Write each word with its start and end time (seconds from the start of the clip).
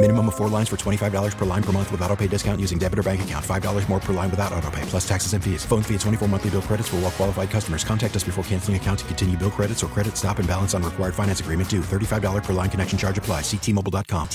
Minimum 0.00 0.28
of 0.28 0.36
four 0.36 0.48
lines 0.48 0.68
for 0.68 0.76
$25 0.76 1.36
per 1.36 1.44
line 1.44 1.62
per 1.62 1.72
month 1.72 1.90
with 1.90 2.00
auto 2.02 2.14
pay 2.14 2.28
discount 2.28 2.60
using 2.60 2.78
debit 2.78 3.00
or 3.00 3.02
bank 3.02 3.22
account. 3.22 3.44
$5 3.44 3.88
more 3.88 3.98
per 3.98 4.12
line 4.12 4.30
without 4.30 4.52
auto 4.52 4.70
pay, 4.70 4.82
plus 4.82 5.06
taxes 5.08 5.32
and 5.32 5.42
fees. 5.42 5.64
Phone 5.64 5.82
fee 5.82 5.94
at 5.96 6.00
24 6.02 6.28
monthly 6.28 6.50
bill 6.50 6.62
credits 6.62 6.88
for 6.88 6.96
all 6.96 7.02
well 7.02 7.10
qualified 7.10 7.50
customers. 7.50 7.82
Contact 7.82 8.14
us 8.14 8.22
before 8.22 8.44
canceling 8.44 8.76
account 8.76 9.00
to 9.00 9.04
continue 9.06 9.36
bill 9.36 9.50
credits 9.50 9.82
or 9.82 9.88
credit 9.88 10.16
stop 10.16 10.38
and 10.38 10.46
balance 10.46 10.72
on 10.72 10.84
required 10.84 11.16
finance 11.16 11.40
agreement 11.40 11.68
due. 11.68 11.80
$35 11.80 12.44
per 12.44 12.52
line 12.52 12.70
connection 12.70 12.96
charge 12.96 13.18
apply. 13.18 13.40
Ctmobile.com. 13.40 14.28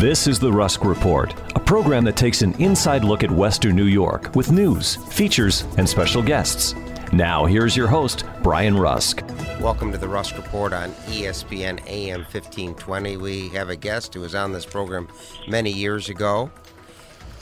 This 0.00 0.26
is 0.26 0.40
the 0.40 0.50
Rusk 0.50 0.84
Report, 0.84 1.32
a 1.54 1.60
program 1.60 2.02
that 2.04 2.16
takes 2.16 2.42
an 2.42 2.54
inside 2.54 3.04
look 3.04 3.22
at 3.22 3.30
Western 3.30 3.76
New 3.76 3.84
York 3.84 4.34
with 4.34 4.50
news, 4.50 4.96
features, 4.96 5.62
and 5.78 5.88
special 5.88 6.22
guests. 6.22 6.74
Now, 7.12 7.44
here's 7.44 7.76
your 7.76 7.88
host, 7.88 8.24
Brian 8.40 8.78
Rusk. 8.78 9.24
Welcome 9.60 9.90
to 9.90 9.98
the 9.98 10.06
Rusk 10.06 10.36
Report 10.36 10.72
on 10.72 10.92
ESPN 11.08 11.84
AM 11.88 12.20
1520. 12.20 13.16
We 13.16 13.48
have 13.48 13.68
a 13.68 13.74
guest 13.74 14.14
who 14.14 14.20
was 14.20 14.32
on 14.32 14.52
this 14.52 14.64
program 14.64 15.08
many 15.48 15.72
years 15.72 16.08
ago. 16.08 16.52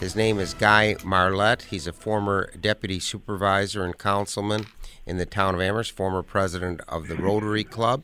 His 0.00 0.16
name 0.16 0.38
is 0.38 0.54
Guy 0.54 0.96
Marlette. 1.04 1.62
He's 1.64 1.86
a 1.86 1.92
former 1.92 2.50
deputy 2.58 2.98
supervisor 2.98 3.84
and 3.84 3.98
councilman 3.98 4.68
in 5.04 5.18
the 5.18 5.26
town 5.26 5.54
of 5.54 5.60
Amherst, 5.60 5.92
former 5.92 6.22
president 6.22 6.80
of 6.88 7.08
the 7.08 7.16
Rotary 7.16 7.64
Club. 7.64 8.02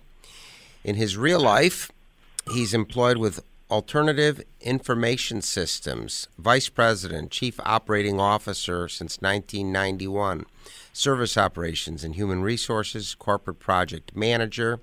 In 0.85 0.97
his 0.97 1.17
real 1.17 1.41
life, 1.41 1.91
he's 2.53 2.75
employed 2.75 3.17
with 3.17 3.43
Alternative 3.71 4.43
Information 4.61 5.41
Systems, 5.41 6.29
vice 6.39 6.69
president, 6.69 7.31
chief 7.31 7.59
operating 7.61 8.21
officer 8.21 8.87
since 8.87 9.17
1991, 9.23 10.45
service 10.95 11.37
operations 11.37 12.05
and 12.05 12.15
human 12.15 12.41
resources, 12.41 13.15
corporate 13.15 13.59
project 13.59 14.17
manager. 14.17 14.81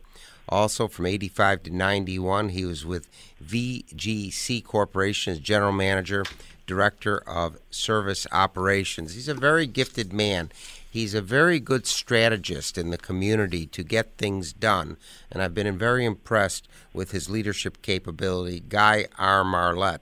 Also, 0.50 0.88
from 0.88 1.06
85 1.06 1.64
to 1.64 1.70
91, 1.72 2.50
he 2.50 2.66
was 2.66 2.86
with 2.86 3.08
VGC 3.44 4.64
Corporation 4.64 5.32
as 5.32 5.39
general 5.39 5.72
manager, 5.72 6.26
director 6.67 7.17
of 7.28 7.58
service 7.70 8.28
operations. 8.32 9.14
He's 9.14 9.30
a 9.30 9.34
very 9.34 9.66
gifted 9.66 10.12
man. 10.12 10.52
He's 10.89 11.14
a 11.14 11.22
very 11.22 11.62
good 11.62 11.88
strategist 11.88 12.78
in 12.78 12.89
the 12.89 12.98
community 12.98 13.66
to 13.67 13.82
get 13.82 14.17
things 14.17 14.52
done, 14.52 14.98
and 15.32 15.42
I've 15.42 15.54
been 15.54 15.78
very 15.78 16.04
impressed 16.04 16.67
with 16.92 17.11
his 17.11 17.30
leadership 17.30 17.82
capability. 17.82 18.60
Guy 18.60 19.05
R. 19.17 19.45
Marlette, 19.45 20.02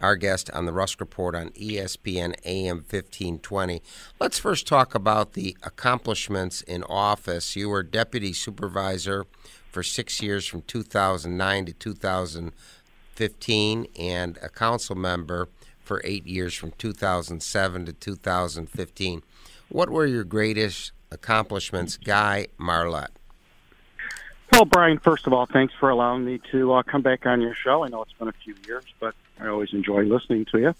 our 0.00 0.16
guest 0.16 0.50
on 0.50 0.66
the 0.66 0.72
Rusk 0.72 0.98
Report 1.00 1.34
on 1.34 1.50
ESPN 1.50 2.34
AM 2.44 2.78
1520. 2.78 3.82
Let's 4.20 4.38
first 4.38 4.66
talk 4.66 4.94
about 4.94 5.32
the 5.34 5.56
accomplishments 5.62 6.62
in 6.62 6.82
office. 6.84 7.56
You 7.56 7.68
were 7.68 7.82
deputy 7.82 8.32
supervisor 8.32 9.26
for 9.70 9.82
six 9.82 10.22
years 10.22 10.46
from 10.46 10.62
2009 10.62 11.66
to 11.66 11.72
2015, 11.72 13.86
and 13.98 14.38
a 14.42 14.48
council 14.48 14.96
member 14.96 15.48
for 15.80 16.00
eight 16.04 16.26
years 16.26 16.54
from 16.54 16.70
2007 16.72 17.86
to 17.86 17.92
2015. 17.92 19.22
What 19.68 19.90
were 19.90 20.06
your 20.06 20.24
greatest 20.24 20.92
accomplishments, 21.10 21.96
Guy 21.96 22.46
Marlette? 22.58 23.12
Well, 24.54 24.66
Brian, 24.66 24.98
first 24.98 25.26
of 25.26 25.32
all, 25.32 25.46
thanks 25.46 25.74
for 25.80 25.88
allowing 25.88 26.24
me 26.24 26.40
to 26.52 26.74
uh, 26.74 26.84
come 26.84 27.02
back 27.02 27.26
on 27.26 27.40
your 27.40 27.54
show. 27.54 27.82
I 27.82 27.88
know 27.88 28.02
it's 28.02 28.12
been 28.12 28.28
a 28.28 28.32
few 28.32 28.54
years, 28.68 28.84
but 29.00 29.12
I 29.40 29.48
always 29.48 29.72
enjoy 29.72 30.04
listening 30.04 30.44
to 30.52 30.60
you. 30.60 30.74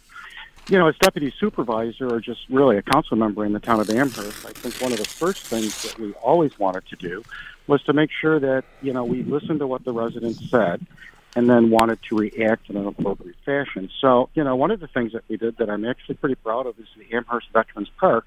You 0.68 0.78
know, 0.78 0.86
as 0.86 0.96
deputy 0.98 1.34
supervisor 1.40 2.06
or 2.06 2.20
just 2.20 2.48
really 2.48 2.76
a 2.76 2.82
council 2.82 3.16
member 3.16 3.44
in 3.44 3.52
the 3.52 3.58
town 3.58 3.80
of 3.80 3.90
Amherst, 3.90 4.46
I 4.46 4.52
think 4.52 4.80
one 4.80 4.92
of 4.92 4.98
the 4.98 5.04
first 5.04 5.42
things 5.46 5.82
that 5.82 5.98
we 5.98 6.12
always 6.12 6.56
wanted 6.56 6.86
to 6.86 6.94
do 6.94 7.24
was 7.66 7.82
to 7.82 7.92
make 7.92 8.10
sure 8.12 8.38
that, 8.38 8.62
you 8.80 8.92
know, 8.92 9.02
we 9.02 9.24
listened 9.24 9.58
to 9.58 9.66
what 9.66 9.84
the 9.84 9.92
residents 9.92 10.48
said 10.48 10.86
and 11.34 11.50
then 11.50 11.68
wanted 11.70 12.00
to 12.10 12.16
react 12.16 12.70
in 12.70 12.76
an 12.76 12.86
appropriate 12.86 13.34
fashion. 13.44 13.90
So, 14.00 14.28
you 14.34 14.44
know, 14.44 14.54
one 14.54 14.70
of 14.70 14.78
the 14.78 14.86
things 14.86 15.14
that 15.14 15.24
we 15.26 15.36
did 15.36 15.56
that 15.56 15.68
I'm 15.68 15.84
actually 15.84 16.14
pretty 16.14 16.36
proud 16.36 16.68
of 16.68 16.78
is 16.78 16.86
the 16.96 17.12
Amherst 17.16 17.48
Veterans 17.52 17.90
Park 17.98 18.24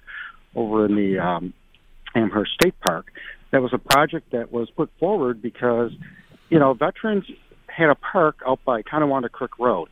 over 0.58 0.86
in 0.86 0.96
the 0.96 1.20
um, 1.20 1.54
Amherst 2.16 2.54
State 2.56 2.78
Park. 2.82 3.14
That 3.52 3.62
was 3.62 3.74
a 3.74 3.78
project 3.78 4.32
that 4.32 4.52
was 4.52 4.70
put 4.70 4.90
forward 5.00 5.42
because, 5.42 5.92
you 6.50 6.60
know, 6.60 6.74
veterans 6.74 7.26
had 7.68 7.90
a 7.90 7.96
park 7.96 8.42
out 8.46 8.60
by 8.66 8.82
Tonawanda 8.82 9.30
Creek 9.30 9.58
Road. 9.60 9.90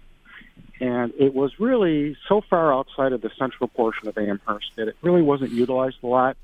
And 0.82 1.14
it 1.18 1.34
was 1.34 1.52
really 1.60 2.18
so 2.28 2.42
far 2.50 2.74
outside 2.74 3.14
of 3.14 3.22
the 3.22 3.30
central 3.40 3.70
portion 3.70 4.08
of 4.08 4.18
Amherst 4.18 4.72
that 4.76 4.88
it 4.88 4.96
really 5.02 5.22
wasn't 5.22 5.52
utilized 5.52 5.98
a 6.04 6.08
lot. 6.08 6.36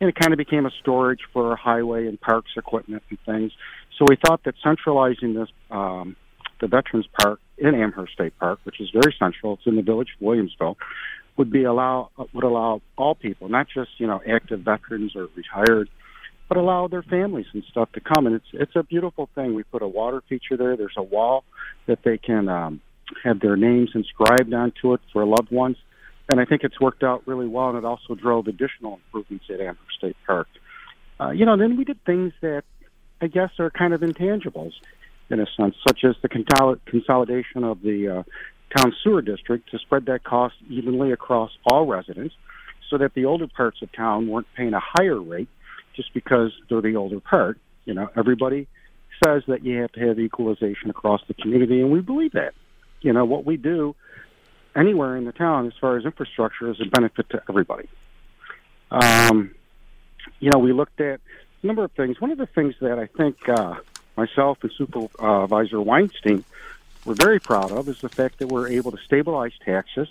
And 0.00 0.08
it 0.08 0.14
kind 0.14 0.32
of 0.32 0.38
became 0.38 0.66
a 0.66 0.70
storage 0.80 1.20
for 1.32 1.56
highway 1.56 2.06
and 2.06 2.20
parks 2.20 2.52
equipment 2.56 3.02
and 3.10 3.18
things. 3.20 3.52
So 3.98 4.04
we 4.08 4.16
thought 4.16 4.42
that 4.44 4.54
centralizing 4.62 5.34
this, 5.34 5.48
um, 5.70 6.16
the 6.60 6.66
Veterans 6.68 7.06
Park 7.20 7.40
in 7.58 7.74
Amherst 7.74 8.12
State 8.12 8.36
Park, 8.38 8.60
which 8.64 8.80
is 8.80 8.90
very 8.90 9.14
central, 9.18 9.54
it's 9.54 9.66
in 9.66 9.76
the 9.76 9.82
village 9.82 10.08
of 10.20 10.26
Williamsville, 10.26 10.76
would 11.36 11.50
be 11.50 11.64
allow 11.64 12.10
would 12.32 12.44
allow 12.44 12.82
all 12.96 13.14
people, 13.14 13.48
not 13.48 13.68
just 13.72 13.90
you 13.98 14.06
know 14.06 14.20
active 14.28 14.60
veterans 14.60 15.14
or 15.16 15.28
retired, 15.34 15.88
but 16.52 16.60
allow 16.60 16.86
their 16.86 17.02
families 17.02 17.46
and 17.54 17.64
stuff 17.70 17.90
to 17.92 18.00
come. 18.00 18.26
And 18.26 18.34
it's 18.34 18.46
it's 18.52 18.76
a 18.76 18.82
beautiful 18.82 19.30
thing. 19.34 19.54
We 19.54 19.62
put 19.62 19.80
a 19.80 19.88
water 19.88 20.22
feature 20.28 20.58
there. 20.58 20.76
There's 20.76 20.98
a 20.98 21.02
wall 21.02 21.44
that 21.86 22.00
they 22.04 22.18
can 22.18 22.46
um, 22.50 22.82
have 23.24 23.40
their 23.40 23.56
names 23.56 23.92
inscribed 23.94 24.52
onto 24.52 24.92
it 24.92 25.00
for 25.14 25.24
loved 25.24 25.50
ones. 25.50 25.78
And 26.28 26.38
I 26.38 26.44
think 26.44 26.62
it's 26.62 26.78
worked 26.78 27.02
out 27.02 27.26
really 27.26 27.48
well. 27.48 27.70
And 27.70 27.78
it 27.78 27.86
also 27.86 28.14
drove 28.14 28.48
additional 28.48 29.00
improvements 29.06 29.46
at 29.48 29.60
Amherst 29.60 29.96
State 29.96 30.16
Park. 30.26 30.46
Uh, 31.18 31.30
you 31.30 31.46
know, 31.46 31.56
then 31.56 31.78
we 31.78 31.84
did 31.84 32.04
things 32.04 32.34
that 32.42 32.64
I 33.22 33.28
guess 33.28 33.50
are 33.58 33.70
kind 33.70 33.94
of 33.94 34.02
intangibles 34.02 34.72
in 35.30 35.40
a 35.40 35.46
sense, 35.56 35.74
such 35.88 36.04
as 36.04 36.16
the 36.20 36.28
consolidation 36.28 37.64
of 37.64 37.80
the 37.80 38.18
uh, 38.18 38.22
town 38.76 38.92
sewer 39.02 39.22
district 39.22 39.70
to 39.70 39.78
spread 39.78 40.04
that 40.04 40.22
cost 40.22 40.56
evenly 40.68 41.12
across 41.12 41.50
all 41.64 41.86
residents 41.86 42.34
so 42.90 42.98
that 42.98 43.14
the 43.14 43.24
older 43.24 43.46
parts 43.46 43.80
of 43.80 43.90
town 43.92 44.28
weren't 44.28 44.46
paying 44.54 44.74
a 44.74 44.82
higher 44.82 45.18
rate 45.18 45.48
just 45.94 46.12
because 46.14 46.52
they're 46.68 46.80
the 46.80 46.96
older 46.96 47.20
part. 47.20 47.58
You 47.84 47.94
know, 47.94 48.08
everybody 48.16 48.68
says 49.24 49.42
that 49.48 49.64
you 49.64 49.80
have 49.82 49.92
to 49.92 50.00
have 50.08 50.18
equalization 50.18 50.90
across 50.90 51.20
the 51.28 51.34
community, 51.34 51.80
and 51.80 51.90
we 51.90 52.00
believe 52.00 52.32
that. 52.32 52.54
You 53.00 53.12
know, 53.12 53.24
what 53.24 53.44
we 53.44 53.56
do 53.56 53.94
anywhere 54.76 55.16
in 55.16 55.24
the 55.24 55.32
town 55.32 55.66
as 55.66 55.72
far 55.80 55.96
as 55.96 56.04
infrastructure 56.04 56.70
is 56.70 56.80
a 56.80 56.86
benefit 56.86 57.28
to 57.30 57.42
everybody. 57.48 57.88
Um, 58.90 59.54
you 60.38 60.50
know, 60.52 60.58
we 60.58 60.72
looked 60.72 61.00
at 61.00 61.20
a 61.62 61.66
number 61.66 61.84
of 61.84 61.92
things. 61.92 62.20
One 62.20 62.30
of 62.30 62.38
the 62.38 62.46
things 62.46 62.74
that 62.80 62.98
I 62.98 63.06
think 63.06 63.48
uh, 63.48 63.74
myself 64.16 64.58
and 64.62 64.72
Supervisor 64.72 65.80
Weinstein 65.80 66.44
we're 67.04 67.14
very 67.14 67.40
proud 67.40 67.72
of 67.72 67.88
is 67.88 68.00
the 68.00 68.08
fact 68.08 68.38
that 68.38 68.46
we're 68.46 68.68
able 68.68 68.92
to 68.92 68.98
stabilize 69.04 69.52
taxes, 69.64 70.08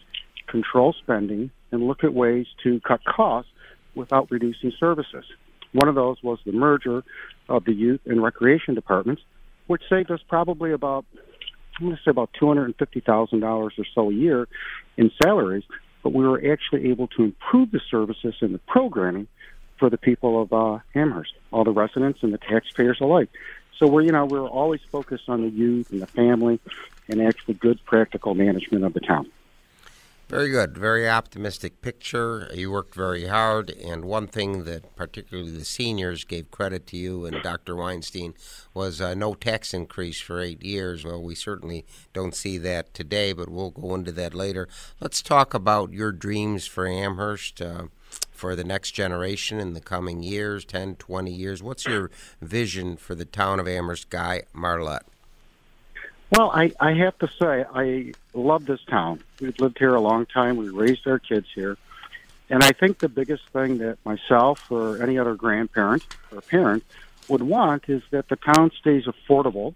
control 0.47 0.93
spending, 0.93 1.51
and 1.71 1.87
look 1.87 2.03
at 2.03 2.13
ways 2.13 2.47
to 2.63 2.81
cut 2.81 3.03
costs 3.05 3.51
without 3.95 4.29
reducing 4.29 4.73
services. 4.77 5.23
One 5.73 5.87
of 5.87 5.95
those 5.95 6.21
was 6.21 6.39
the 6.45 6.51
merger 6.51 7.03
of 7.47 7.65
the 7.65 7.73
youth 7.73 8.01
and 8.05 8.21
recreation 8.21 8.75
departments, 8.75 9.21
which 9.67 9.81
saved 9.89 10.11
us 10.11 10.19
probably 10.27 10.71
about 10.71 11.05
I'm 11.79 11.87
going 11.87 11.97
to 11.97 12.03
say 12.03 12.11
about 12.11 12.29
two 12.37 12.47
hundred 12.47 12.65
and 12.65 12.75
fifty 12.75 12.99
thousand 12.99 13.39
dollars 13.39 13.73
or 13.77 13.85
so 13.95 14.09
a 14.09 14.13
year 14.13 14.47
in 14.97 15.11
salaries, 15.23 15.63
but 16.03 16.13
we 16.13 16.27
were 16.27 16.41
actually 16.51 16.89
able 16.89 17.07
to 17.07 17.23
improve 17.23 17.71
the 17.71 17.81
services 17.89 18.35
and 18.41 18.53
the 18.53 18.59
programming 18.59 19.27
for 19.77 19.89
the 19.89 19.97
people 19.97 20.41
of 20.41 20.53
uh, 20.53 20.79
Amherst, 20.93 21.33
all 21.51 21.63
the 21.63 21.71
residents 21.71 22.19
and 22.21 22.33
the 22.33 22.37
taxpayers 22.37 22.99
alike. 23.01 23.29
So 23.79 23.87
we're 23.87 24.03
you 24.03 24.11
know 24.11 24.25
we're 24.25 24.47
always 24.47 24.81
focused 24.91 25.27
on 25.27 25.41
the 25.41 25.49
youth 25.49 25.91
and 25.91 26.01
the 26.01 26.07
family, 26.07 26.59
and 27.09 27.21
actually 27.21 27.55
good 27.55 27.83
practical 27.85 28.35
management 28.35 28.83
of 28.83 28.93
the 28.93 28.99
town. 28.99 29.31
Very 30.31 30.49
good. 30.49 30.77
Very 30.77 31.09
optimistic 31.09 31.81
picture. 31.81 32.49
You 32.53 32.71
worked 32.71 32.95
very 32.95 33.27
hard, 33.27 33.69
and 33.69 34.05
one 34.05 34.27
thing 34.27 34.63
that 34.63 34.95
particularly 34.95 35.51
the 35.51 35.65
seniors 35.65 36.23
gave 36.23 36.49
credit 36.51 36.87
to 36.87 36.97
you 36.97 37.25
and 37.25 37.43
Dr. 37.43 37.75
Weinstein 37.75 38.33
was 38.73 39.01
uh, 39.01 39.13
no 39.13 39.33
tax 39.33 39.73
increase 39.73 40.21
for 40.21 40.39
eight 40.39 40.63
years. 40.63 41.03
Well, 41.03 41.21
we 41.21 41.35
certainly 41.35 41.85
don't 42.13 42.33
see 42.33 42.57
that 42.59 42.93
today, 42.93 43.33
but 43.33 43.49
we'll 43.49 43.71
go 43.71 43.93
into 43.93 44.13
that 44.13 44.33
later. 44.33 44.69
Let's 45.01 45.21
talk 45.21 45.53
about 45.53 45.91
your 45.91 46.13
dreams 46.13 46.65
for 46.65 46.87
Amherst. 46.87 47.61
Uh, 47.61 47.87
for 48.31 48.55
the 48.55 48.63
next 48.63 48.91
generation 48.91 49.59
in 49.59 49.73
the 49.73 49.79
coming 49.79 50.21
years 50.21 50.65
10 50.65 50.97
20 50.97 51.31
years 51.31 51.63
what's 51.63 51.85
your 51.85 52.11
vision 52.41 52.97
for 52.97 53.15
the 53.15 53.23
town 53.23 53.57
of 53.57 53.69
amherst 53.69 54.09
guy 54.09 54.41
marlette 54.51 55.05
well, 56.31 56.49
I, 56.51 56.71
I 56.79 56.93
have 56.93 57.17
to 57.19 57.27
say, 57.39 57.65
I 57.75 58.13
love 58.33 58.65
this 58.65 58.83
town. 58.85 59.21
We've 59.39 59.59
lived 59.59 59.77
here 59.77 59.93
a 59.93 60.01
long 60.01 60.25
time. 60.25 60.55
We 60.55 60.69
raised 60.69 61.05
our 61.05 61.19
kids 61.19 61.47
here. 61.53 61.77
And 62.49 62.63
I 62.63 62.71
think 62.71 62.99
the 62.99 63.09
biggest 63.09 63.47
thing 63.49 63.77
that 63.79 63.97
myself 64.05 64.71
or 64.71 65.01
any 65.01 65.17
other 65.17 65.35
grandparent 65.35 66.05
or 66.33 66.41
parent 66.41 66.83
would 67.27 67.41
want 67.43 67.85
is 67.87 68.01
that 68.11 68.29
the 68.29 68.37
town 68.37 68.71
stays 68.79 69.05
affordable 69.05 69.75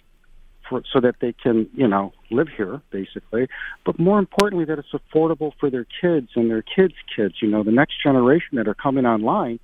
for, 0.67 0.81
so 0.91 0.99
that 0.99 1.19
they 1.19 1.33
can, 1.33 1.69
you 1.73 1.87
know, 1.87 2.13
live 2.31 2.49
here, 2.49 2.81
basically. 2.89 3.47
But 3.85 3.99
more 3.99 4.19
importantly, 4.19 4.65
that 4.65 4.79
it's 4.79 4.91
affordable 4.91 5.53
for 5.59 5.69
their 5.69 5.85
kids 6.01 6.29
and 6.35 6.49
their 6.49 6.61
kids' 6.61 6.95
kids, 7.15 7.35
you 7.41 7.49
know, 7.49 7.63
the 7.63 7.71
next 7.71 8.01
generation 8.01 8.57
that 8.57 8.67
are 8.67 8.73
coming 8.73 9.05
online 9.05 9.59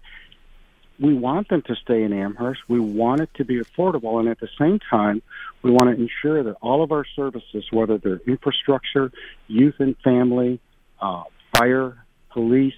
we 1.01 1.15
want 1.15 1.49
them 1.49 1.63
to 1.63 1.75
stay 1.75 2.03
in 2.03 2.13
Amherst. 2.13 2.61
We 2.67 2.79
want 2.79 3.21
it 3.21 3.29
to 3.35 3.43
be 3.43 3.59
affordable, 3.59 4.19
and 4.19 4.29
at 4.29 4.39
the 4.39 4.49
same 4.59 4.79
time, 4.79 5.23
we 5.63 5.71
want 5.71 5.89
to 5.89 5.99
ensure 5.99 6.43
that 6.43 6.57
all 6.61 6.83
of 6.83 6.91
our 6.91 7.05
services, 7.15 7.65
whether 7.71 7.97
they're 7.97 8.21
infrastructure, 8.27 9.11
youth 9.47 9.75
and 9.79 9.97
family, 10.03 10.59
uh, 11.01 11.23
fire, 11.57 12.05
police, 12.29 12.75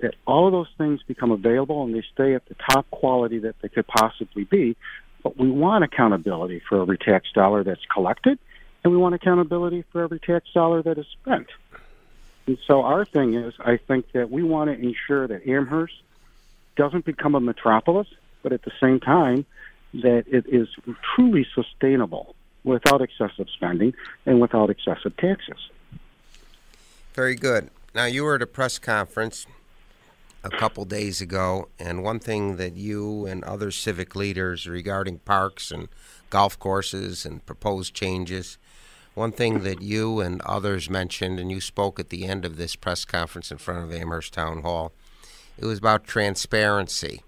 that 0.00 0.16
all 0.26 0.48
of 0.48 0.52
those 0.52 0.68
things 0.76 1.00
become 1.06 1.30
available 1.30 1.84
and 1.84 1.94
they 1.94 2.02
stay 2.12 2.34
at 2.34 2.44
the 2.46 2.56
top 2.68 2.90
quality 2.90 3.38
that 3.38 3.54
they 3.62 3.68
could 3.68 3.86
possibly 3.86 4.42
be. 4.42 4.76
But 5.22 5.38
we 5.38 5.48
want 5.48 5.84
accountability 5.84 6.60
for 6.68 6.82
every 6.82 6.98
tax 6.98 7.28
dollar 7.32 7.62
that's 7.62 7.86
collected, 7.94 8.40
and 8.82 8.92
we 8.92 8.98
want 8.98 9.14
accountability 9.14 9.84
for 9.92 10.02
every 10.02 10.18
tax 10.18 10.48
dollar 10.52 10.82
that 10.82 10.98
is 10.98 11.06
spent. 11.20 11.46
And 12.48 12.58
so 12.66 12.82
our 12.82 13.04
thing 13.04 13.34
is, 13.34 13.54
I 13.60 13.76
think 13.76 14.10
that 14.12 14.32
we 14.32 14.42
want 14.42 14.68
to 14.68 14.74
ensure 14.76 15.28
that 15.28 15.46
Amherst 15.46 15.94
doesn't 16.76 17.04
become 17.04 17.34
a 17.34 17.40
metropolis, 17.40 18.08
but 18.42 18.52
at 18.52 18.62
the 18.62 18.72
same 18.80 19.00
time, 19.00 19.44
that 19.94 20.24
it 20.26 20.46
is 20.48 20.68
truly 21.14 21.46
sustainable 21.54 22.34
without 22.64 23.02
excessive 23.02 23.46
spending 23.54 23.92
and 24.24 24.40
without 24.40 24.70
excessive 24.70 25.16
taxes. 25.16 25.70
Very 27.14 27.34
good. 27.34 27.70
Now, 27.94 28.06
you 28.06 28.24
were 28.24 28.36
at 28.36 28.42
a 28.42 28.46
press 28.46 28.78
conference 28.78 29.46
a 30.44 30.50
couple 30.50 30.84
days 30.84 31.20
ago, 31.20 31.68
and 31.78 32.02
one 32.02 32.18
thing 32.18 32.56
that 32.56 32.74
you 32.74 33.26
and 33.26 33.44
other 33.44 33.70
civic 33.70 34.16
leaders 34.16 34.66
regarding 34.66 35.18
parks 35.18 35.70
and 35.70 35.88
golf 36.30 36.58
courses 36.58 37.26
and 37.26 37.44
proposed 37.44 37.94
changes, 37.94 38.58
one 39.14 39.30
thing 39.30 39.62
that 39.62 39.82
you 39.82 40.20
and 40.20 40.40
others 40.42 40.88
mentioned, 40.88 41.38
and 41.38 41.50
you 41.50 41.60
spoke 41.60 42.00
at 42.00 42.08
the 42.08 42.24
end 42.24 42.44
of 42.44 42.56
this 42.56 42.74
press 42.74 43.04
conference 43.04 43.50
in 43.50 43.58
front 43.58 43.84
of 43.84 43.92
Amherst 43.92 44.32
Town 44.32 44.62
Hall, 44.62 44.92
it 45.58 45.64
was 45.64 45.78
about 45.78 46.04
transparency. 46.04 47.22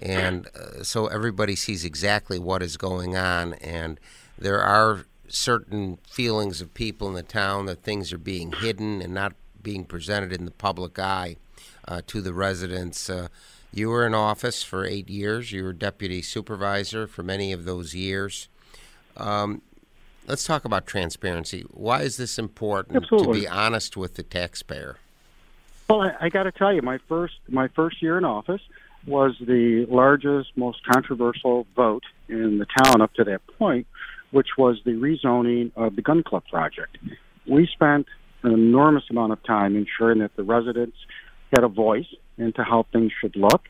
And 0.00 0.48
uh, 0.48 0.82
so 0.82 1.06
everybody 1.06 1.56
sees 1.56 1.84
exactly 1.84 2.38
what 2.38 2.62
is 2.62 2.76
going 2.76 3.16
on. 3.16 3.54
And 3.54 3.98
there 4.38 4.60
are 4.60 5.06
certain 5.28 5.98
feelings 6.08 6.60
of 6.60 6.74
people 6.74 7.08
in 7.08 7.14
the 7.14 7.22
town 7.22 7.66
that 7.66 7.82
things 7.82 8.12
are 8.12 8.18
being 8.18 8.52
hidden 8.52 9.00
and 9.00 9.14
not 9.14 9.34
being 9.62 9.84
presented 9.84 10.32
in 10.32 10.44
the 10.44 10.50
public 10.50 10.98
eye 10.98 11.36
uh, 11.88 12.02
to 12.06 12.20
the 12.20 12.34
residents. 12.34 13.08
Uh, 13.08 13.28
you 13.72 13.88
were 13.88 14.06
in 14.06 14.14
office 14.14 14.62
for 14.62 14.84
eight 14.84 15.08
years. 15.08 15.50
You 15.50 15.64
were 15.64 15.72
deputy 15.72 16.22
supervisor 16.22 17.06
for 17.06 17.22
many 17.22 17.52
of 17.52 17.64
those 17.64 17.94
years. 17.94 18.48
Um, 19.16 19.62
let's 20.26 20.44
talk 20.44 20.64
about 20.64 20.86
transparency. 20.86 21.64
Why 21.70 22.02
is 22.02 22.16
this 22.16 22.38
important 22.38 22.96
Absolutely. 22.96 23.40
to 23.40 23.40
be 23.40 23.48
honest 23.48 23.96
with 23.96 24.14
the 24.14 24.22
taxpayer? 24.22 24.98
Well, 25.88 26.00
I, 26.00 26.26
I 26.26 26.28
got 26.28 26.44
to 26.44 26.52
tell 26.52 26.72
you, 26.72 26.82
my 26.82 26.98
first 27.08 27.34
my 27.48 27.68
first 27.68 28.02
year 28.02 28.18
in 28.18 28.24
office 28.24 28.62
was 29.06 29.34
the 29.38 29.86
largest, 29.88 30.56
most 30.56 30.78
controversial 30.90 31.66
vote 31.76 32.04
in 32.28 32.58
the 32.58 32.66
town 32.82 33.02
up 33.02 33.12
to 33.14 33.24
that 33.24 33.46
point, 33.58 33.86
which 34.30 34.48
was 34.56 34.80
the 34.84 34.92
rezoning 34.92 35.72
of 35.76 35.94
the 35.94 36.02
gun 36.02 36.22
club 36.22 36.44
project. 36.50 36.96
We 37.46 37.68
spent 37.72 38.06
an 38.42 38.52
enormous 38.52 39.04
amount 39.10 39.32
of 39.32 39.42
time 39.44 39.76
ensuring 39.76 40.20
that 40.20 40.34
the 40.36 40.42
residents 40.42 40.96
had 41.54 41.64
a 41.64 41.68
voice 41.68 42.06
into 42.38 42.64
how 42.64 42.86
things 42.92 43.12
should 43.20 43.36
look, 43.36 43.62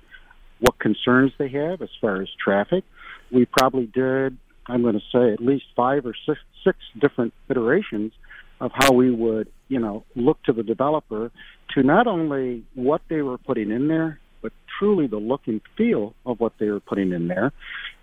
what 0.61 0.79
concerns 0.79 1.33
they 1.39 1.49
have 1.49 1.83
as 1.83 1.91
far 2.01 2.23
as 2.23 2.29
traffic. 2.43 2.85
We 3.33 3.47
probably 3.47 3.87
did, 3.87 4.39
I'm 4.67 4.83
going 4.83 4.95
to 4.95 5.05
say, 5.13 5.33
at 5.33 5.41
least 5.41 5.65
five 5.75 6.07
or 6.07 6.15
six, 6.27 6.39
six 6.65 6.79
different 6.99 7.35
iterations 7.49 8.13
of 8.61 8.71
how 8.75 8.93
we 8.93 9.11
would, 9.11 9.49
you 9.69 9.79
know, 9.79 10.05
look 10.15 10.43
to 10.45 10.53
the 10.53 10.63
developer 10.63 11.31
to 11.75 11.83
not 11.83 12.07
only 12.07 12.65
what 12.75 13.03
they 13.09 13.23
were 13.23 13.39
putting 13.39 13.71
in 13.71 13.89
there, 13.89 14.21
but 14.43 14.53
truly 14.79 15.07
the 15.07 15.19
look 15.19 15.43
and 15.47 15.61
feel 15.77 16.15
of 16.25 16.41
what 16.41 16.53
they 16.59 16.69
were 16.69 16.81
putting 16.81 17.13
in 17.13 17.29
there. 17.29 17.53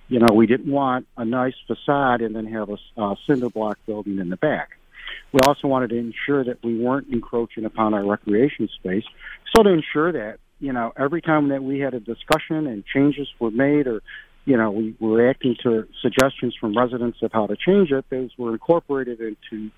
You 0.08 0.20
know, 0.20 0.34
we 0.34 0.48
didn't 0.48 0.72
want 0.72 1.08
a 1.18 1.24
nice 1.24 1.54
facade 1.68 2.22
and 2.22 2.36
then 2.36 2.46
have 2.48 2.70
a, 2.70 3.02
a 3.02 3.16
cinder 3.28 3.50
block 3.50 3.78
building 3.86 4.20
in 4.20 4.30
the 4.30 4.38
back. 4.38 4.72
We 5.32 5.40
also 5.46 5.68
wanted 5.68 5.92
to 5.92 5.98
ensure 5.98 6.44
that 6.44 6.64
we 6.64 6.78
weren't 6.78 7.08
encroaching 7.12 7.64
upon 7.64 7.94
our 7.94 8.06
recreation 8.06 8.68
space. 8.76 9.06
So 9.56 9.64
to 9.64 9.70
ensure 9.70 10.12
that, 10.12 10.40
you 10.60 10.74
know, 10.74 10.92
every 10.98 11.22
time 11.22 11.50
that 11.50 11.64
we 11.64 11.80
had 11.80 11.94
a 11.94 12.00
discussion 12.00 12.68
and 12.68 12.84
changes 12.86 13.30
were 13.40 13.52
made 13.52 13.88
or 13.88 14.02
you 14.46 14.58
know, 14.58 14.72
we 14.72 14.96
were 15.00 15.30
acting 15.30 15.56
to 15.64 15.88
suggestions 16.02 16.56
from 16.60 16.76
residents 16.76 17.20
of 17.22 17.32
how 17.32 17.48
to 17.48 17.56
change 17.56 17.92
it. 17.92 18.06
Those 18.10 18.32
were 18.38 18.54
incorporated 18.54 19.20
into 19.20 19.70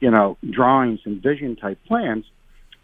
you 0.00 0.10
know, 0.10 0.36
drawings 0.48 1.00
and 1.04 1.22
vision 1.22 1.56
type 1.56 1.78
plans. 1.86 2.24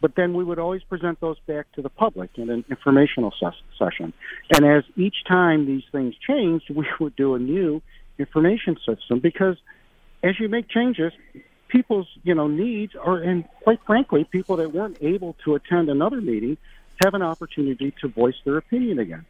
But 0.00 0.14
then 0.14 0.34
we 0.34 0.44
would 0.44 0.58
always 0.58 0.82
present 0.82 1.20
those 1.20 1.38
back 1.46 1.72
to 1.72 1.82
the 1.82 1.88
public 1.88 2.30
in 2.36 2.50
an 2.50 2.64
informational 2.70 3.32
ses- 3.40 3.62
session. 3.78 4.12
And 4.54 4.64
as 4.66 4.84
each 4.94 5.24
time 5.26 5.66
these 5.66 5.84
things 5.90 6.14
changed, 6.26 6.70
we 6.74 6.86
would 7.00 7.16
do 7.16 7.34
a 7.34 7.38
new 7.38 7.82
information 8.18 8.76
system 8.86 9.20
because 9.20 9.56
as 10.22 10.38
you 10.38 10.48
make 10.48 10.68
changes, 10.68 11.12
people's 11.68 12.08
you 12.22 12.34
know 12.34 12.46
needs 12.46 12.94
are, 12.94 13.18
and 13.18 13.44
quite 13.62 13.80
frankly, 13.86 14.24
people 14.24 14.56
that 14.56 14.72
weren't 14.72 14.98
able 15.00 15.36
to 15.44 15.54
attend 15.54 15.88
another 15.88 16.20
meeting 16.20 16.56
have 17.02 17.14
an 17.14 17.22
opportunity 17.22 17.92
to 18.00 18.08
voice 18.08 18.36
their 18.44 18.56
opinion 18.56 18.98
again. 18.98 19.24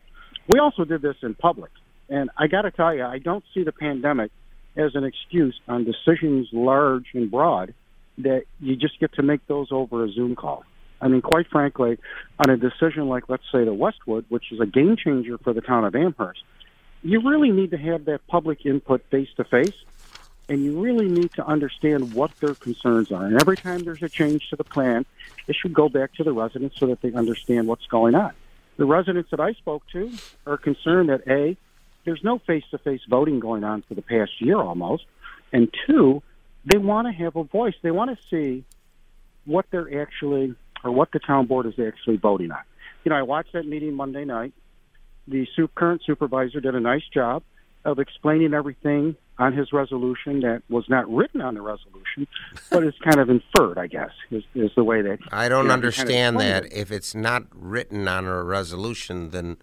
We 0.48 0.58
also 0.58 0.84
did 0.84 1.02
this 1.02 1.16
in 1.22 1.34
public, 1.34 1.70
and 2.08 2.30
I 2.36 2.46
got 2.46 2.62
to 2.62 2.70
tell 2.70 2.94
you, 2.94 3.04
I 3.04 3.18
don't 3.18 3.44
see 3.52 3.64
the 3.64 3.72
pandemic 3.72 4.30
as 4.76 4.94
an 4.94 5.04
excuse 5.04 5.58
on 5.68 5.84
decisions 5.84 6.48
large 6.52 7.06
and 7.14 7.30
broad 7.30 7.74
that 8.18 8.44
you 8.60 8.76
just 8.76 8.98
get 8.98 9.12
to 9.14 9.22
make 9.22 9.46
those 9.46 9.68
over 9.70 10.04
a 10.04 10.10
Zoom 10.10 10.34
call. 10.36 10.64
I 11.00 11.08
mean, 11.08 11.20
quite 11.20 11.46
frankly, 11.48 11.98
on 12.38 12.50
a 12.50 12.56
decision 12.56 13.08
like, 13.08 13.28
let's 13.28 13.44
say, 13.52 13.64
the 13.64 13.74
Westwood, 13.74 14.24
which 14.28 14.50
is 14.50 14.60
a 14.60 14.66
game 14.66 14.96
changer 14.96 15.36
for 15.38 15.52
the 15.52 15.60
town 15.60 15.84
of 15.84 15.94
Amherst, 15.94 16.42
you 17.02 17.20
really 17.20 17.50
need 17.50 17.70
to 17.72 17.76
have 17.76 18.06
that 18.06 18.26
public 18.26 18.64
input 18.64 19.04
face 19.10 19.28
to 19.36 19.44
face, 19.44 19.74
and 20.48 20.64
you 20.64 20.80
really 20.80 21.08
need 21.08 21.32
to 21.34 21.46
understand 21.46 22.14
what 22.14 22.30
their 22.40 22.54
concerns 22.54 23.12
are. 23.12 23.26
And 23.26 23.40
every 23.40 23.56
time 23.56 23.80
there's 23.80 24.02
a 24.02 24.08
change 24.08 24.48
to 24.50 24.56
the 24.56 24.64
plan, 24.64 25.04
it 25.46 25.56
should 25.60 25.74
go 25.74 25.88
back 25.88 26.14
to 26.14 26.24
the 26.24 26.32
residents 26.32 26.78
so 26.78 26.86
that 26.86 27.02
they 27.02 27.12
understand 27.12 27.66
what's 27.66 27.86
going 27.86 28.14
on. 28.14 28.32
The 28.78 28.86
residents 28.86 29.30
that 29.30 29.40
I 29.40 29.52
spoke 29.52 29.82
to 29.92 30.10
are 30.46 30.56
concerned 30.56 31.10
that 31.10 31.28
A, 31.28 31.56
there's 32.06 32.24
no 32.24 32.38
face-to-face 32.38 33.02
voting 33.10 33.40
going 33.40 33.64
on 33.64 33.82
for 33.82 33.94
the 33.94 34.00
past 34.00 34.40
year 34.40 34.56
almost, 34.56 35.04
and 35.52 35.68
two, 35.86 36.22
they 36.64 36.78
want 36.78 37.06
to 37.06 37.12
have 37.12 37.36
a 37.36 37.44
voice. 37.44 37.74
They 37.82 37.90
want 37.90 38.16
to 38.16 38.26
see 38.30 38.64
what 39.44 39.66
they're 39.70 40.00
actually 40.00 40.54
or 40.82 40.92
what 40.92 41.12
the 41.12 41.18
town 41.18 41.46
board 41.46 41.66
is 41.66 41.74
actually 41.78 42.16
voting 42.16 42.50
on. 42.50 42.62
You 43.04 43.10
know, 43.10 43.16
I 43.16 43.22
watched 43.22 43.52
that 43.52 43.66
meeting 43.66 43.94
Monday 43.94 44.24
night. 44.24 44.54
The 45.28 45.46
current 45.74 46.02
supervisor 46.06 46.60
did 46.60 46.74
a 46.74 46.80
nice 46.80 47.06
job 47.12 47.42
of 47.84 47.98
explaining 47.98 48.54
everything 48.54 49.16
on 49.38 49.52
his 49.52 49.72
resolution 49.72 50.40
that 50.40 50.62
was 50.68 50.88
not 50.88 51.08
written 51.12 51.40
on 51.40 51.54
the 51.54 51.60
resolution, 51.60 52.26
but 52.70 52.84
is 52.84 52.94
kind 53.04 53.20
of 53.20 53.28
inferred, 53.28 53.78
I 53.78 53.86
guess, 53.86 54.10
is, 54.30 54.44
is 54.54 54.70
the 54.76 54.82
way 54.82 55.02
that. 55.02 55.18
I 55.30 55.48
don't 55.48 55.64
you 55.64 55.68
know, 55.68 55.74
understand 55.74 56.38
kind 56.38 56.64
of 56.64 56.70
that. 56.70 56.76
If 56.76 56.90
it's 56.90 57.14
not 57.14 57.44
written 57.52 58.08
on 58.08 58.24
a 58.24 58.42
resolution, 58.42 59.30
then 59.30 59.58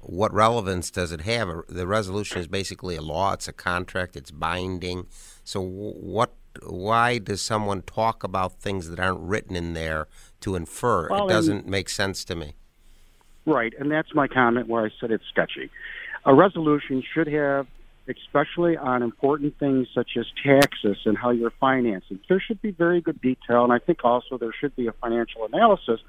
what 0.00 0.32
relevance 0.32 0.90
does 0.90 1.12
it 1.12 1.22
have? 1.22 1.48
The 1.68 1.86
resolution 1.86 2.38
is 2.40 2.48
basically 2.48 2.96
a 2.96 3.02
law. 3.02 3.32
It's 3.32 3.48
a 3.48 3.52
contract. 3.52 4.16
It's 4.16 4.30
binding. 4.30 5.06
So 5.44 5.60
what? 5.60 6.32
Why 6.66 7.18
does 7.18 7.40
someone 7.40 7.82
talk 7.82 8.24
about 8.24 8.54
things 8.54 8.88
that 8.88 8.98
aren't 8.98 9.20
written 9.20 9.54
in 9.54 9.74
there 9.74 10.08
to 10.40 10.56
infer? 10.56 11.08
Well, 11.08 11.26
it 11.26 11.32
doesn't 11.32 11.66
make 11.66 11.88
sense 11.88 12.24
to 12.24 12.34
me. 12.34 12.54
Right, 13.46 13.72
and 13.78 13.90
that's 13.90 14.14
my 14.14 14.26
comment 14.26 14.68
where 14.68 14.84
I 14.84 14.90
said 15.00 15.12
it's 15.12 15.24
sketchy. 15.30 15.70
A 16.26 16.34
resolution 16.34 17.02
should 17.14 17.28
have 17.28 17.66
especially 18.08 18.76
on 18.76 19.02
important 19.02 19.58
things 19.58 19.86
such 19.94 20.10
as 20.18 20.26
taxes 20.44 20.96
and 21.04 21.16
how 21.16 21.30
you're 21.30 21.52
financing. 21.60 22.18
There 22.28 22.40
should 22.40 22.60
be 22.60 22.70
very 22.70 23.00
good 23.00 23.20
detail, 23.20 23.64
and 23.64 23.72
I 23.72 23.78
think 23.78 24.04
also 24.04 24.38
there 24.38 24.52
should 24.58 24.74
be 24.76 24.86
a 24.86 24.92
financial 24.92 25.44
analysis 25.44 26.00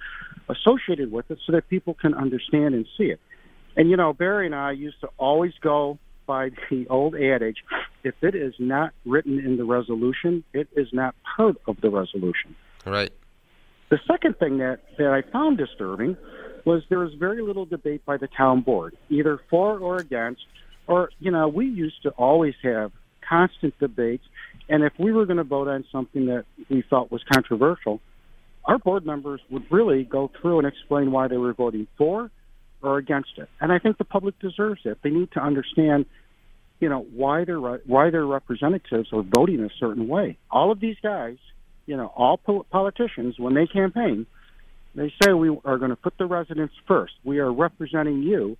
associated 0.50 1.12
with 1.12 1.30
it 1.32 1.40
so 1.46 1.52
that 1.54 1.70
people 1.70 1.94
can 1.94 2.14
understand 2.14 2.74
and 2.74 2.88
see 2.98 3.06
it. 3.06 3.20
And 3.76 3.90
you 3.90 3.98
know, 3.98 4.14
Barry 4.14 4.46
and 4.46 4.56
I 4.56 4.72
used 4.72 5.00
to 5.02 5.10
always 5.18 5.54
go 5.62 5.98
by 6.26 6.50
the 6.70 6.88
old 6.90 7.16
adage 7.16 7.58
if 8.04 8.16
it 8.22 8.36
is 8.36 8.54
not 8.60 8.94
written 9.06 9.40
in 9.40 9.58
the 9.58 9.66
resolution, 9.66 10.44
it 10.54 10.68
is 10.76 10.88
not 10.92 11.16
part 11.36 11.58
of 11.68 11.80
the 11.82 11.90
resolution. 11.90 12.56
Right. 12.86 13.12
The 13.90 14.00
second 14.10 14.40
thing 14.40 14.58
that, 14.60 14.80
that 14.98 15.12
I 15.12 15.30
found 15.30 15.58
disturbing 15.58 16.18
was 16.66 16.84
there 16.90 17.00
was 17.00 17.14
very 17.16 17.42
little 17.42 17.66
debate 17.66 18.06
by 18.06 18.18
the 18.18 18.28
town 18.28 18.62
board, 18.62 18.96
either 19.10 19.40
for 19.50 19.78
or 19.78 19.98
against, 19.98 20.42
or, 20.88 21.10
you 21.20 21.32
know, 21.32 21.48
we 21.48 21.66
used 21.66 22.02
to 22.04 22.10
always 22.12 22.56
have 22.64 22.92
constant 23.28 23.78
debates, 23.80 24.24
and 24.70 24.84
if 24.84 24.94
we 24.98 25.12
were 25.12 25.26
going 25.26 25.38
to 25.38 25.44
vote 25.44 25.68
on 25.68 25.86
something 25.92 26.28
that 26.28 26.46
we 26.70 26.82
felt 26.84 27.12
was 27.12 27.24
controversial, 27.32 28.00
our 28.66 28.78
board 28.78 29.06
members 29.06 29.42
would 29.50 29.70
really 29.72 30.04
go 30.04 30.32
through 30.40 30.60
and 30.60 30.68
explain 30.68 31.12
why 31.12 31.28
they 31.28 31.38
were 31.38 31.54
voting 31.54 31.88
for 31.98 32.32
or 32.82 32.98
against 32.98 33.38
it. 33.38 33.50
And 33.60 33.72
I 33.72 33.80
think 33.80 33.98
the 33.98 34.06
public 34.06 34.38
deserves 34.40 34.82
it. 34.86 35.00
They 35.04 35.10
need 35.10 35.32
to 35.34 35.40
understand, 35.40 36.06
you 36.80 36.90
know, 36.90 37.06
why 37.14 37.46
their 37.46 37.60
why 37.60 38.10
their 38.10 38.26
representatives 38.26 39.10
are 39.14 39.24
voting 39.24 39.64
a 39.64 39.70
certain 39.80 40.08
way. 40.08 40.38
All 40.50 40.72
of 40.72 40.80
these 40.80 40.98
guys, 41.02 41.38
you 41.86 41.98
know, 41.98 42.08
all 42.08 42.38
politicians 42.38 43.38
when 43.38 43.54
they 43.54 43.68
campaign, 43.68 44.26
they 44.96 45.14
say 45.22 45.34
we 45.34 45.50
are 45.66 45.78
going 45.78 45.92
to 45.92 45.96
put 45.96 46.18
the 46.18 46.26
residents 46.26 46.74
first. 46.88 47.14
We 47.24 47.40
are 47.40 47.52
representing 47.52 48.24
you. 48.24 48.58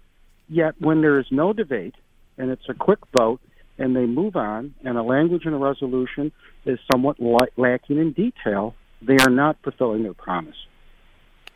Yet 0.48 0.76
when 0.80 1.02
there 1.02 1.20
is 1.20 1.28
no 1.32 1.54
debate 1.54 1.96
and 2.38 2.52
it's 2.52 2.68
a 2.68 2.74
quick 2.74 3.00
vote 3.18 3.40
and 3.78 3.96
they 3.96 4.06
move 4.06 4.36
on 4.36 4.76
and 4.84 4.98
a 4.98 5.04
language 5.04 5.46
in 5.46 5.54
a 5.54 5.58
resolution 5.58 6.32
is 6.66 6.78
somewhat 6.92 7.18
lacking 7.58 7.98
in 7.98 8.12
detail, 8.12 8.76
they 9.02 9.18
are 9.18 9.30
not 9.30 9.58
fulfilling 9.64 10.04
their 10.04 10.14
promise. 10.14 10.56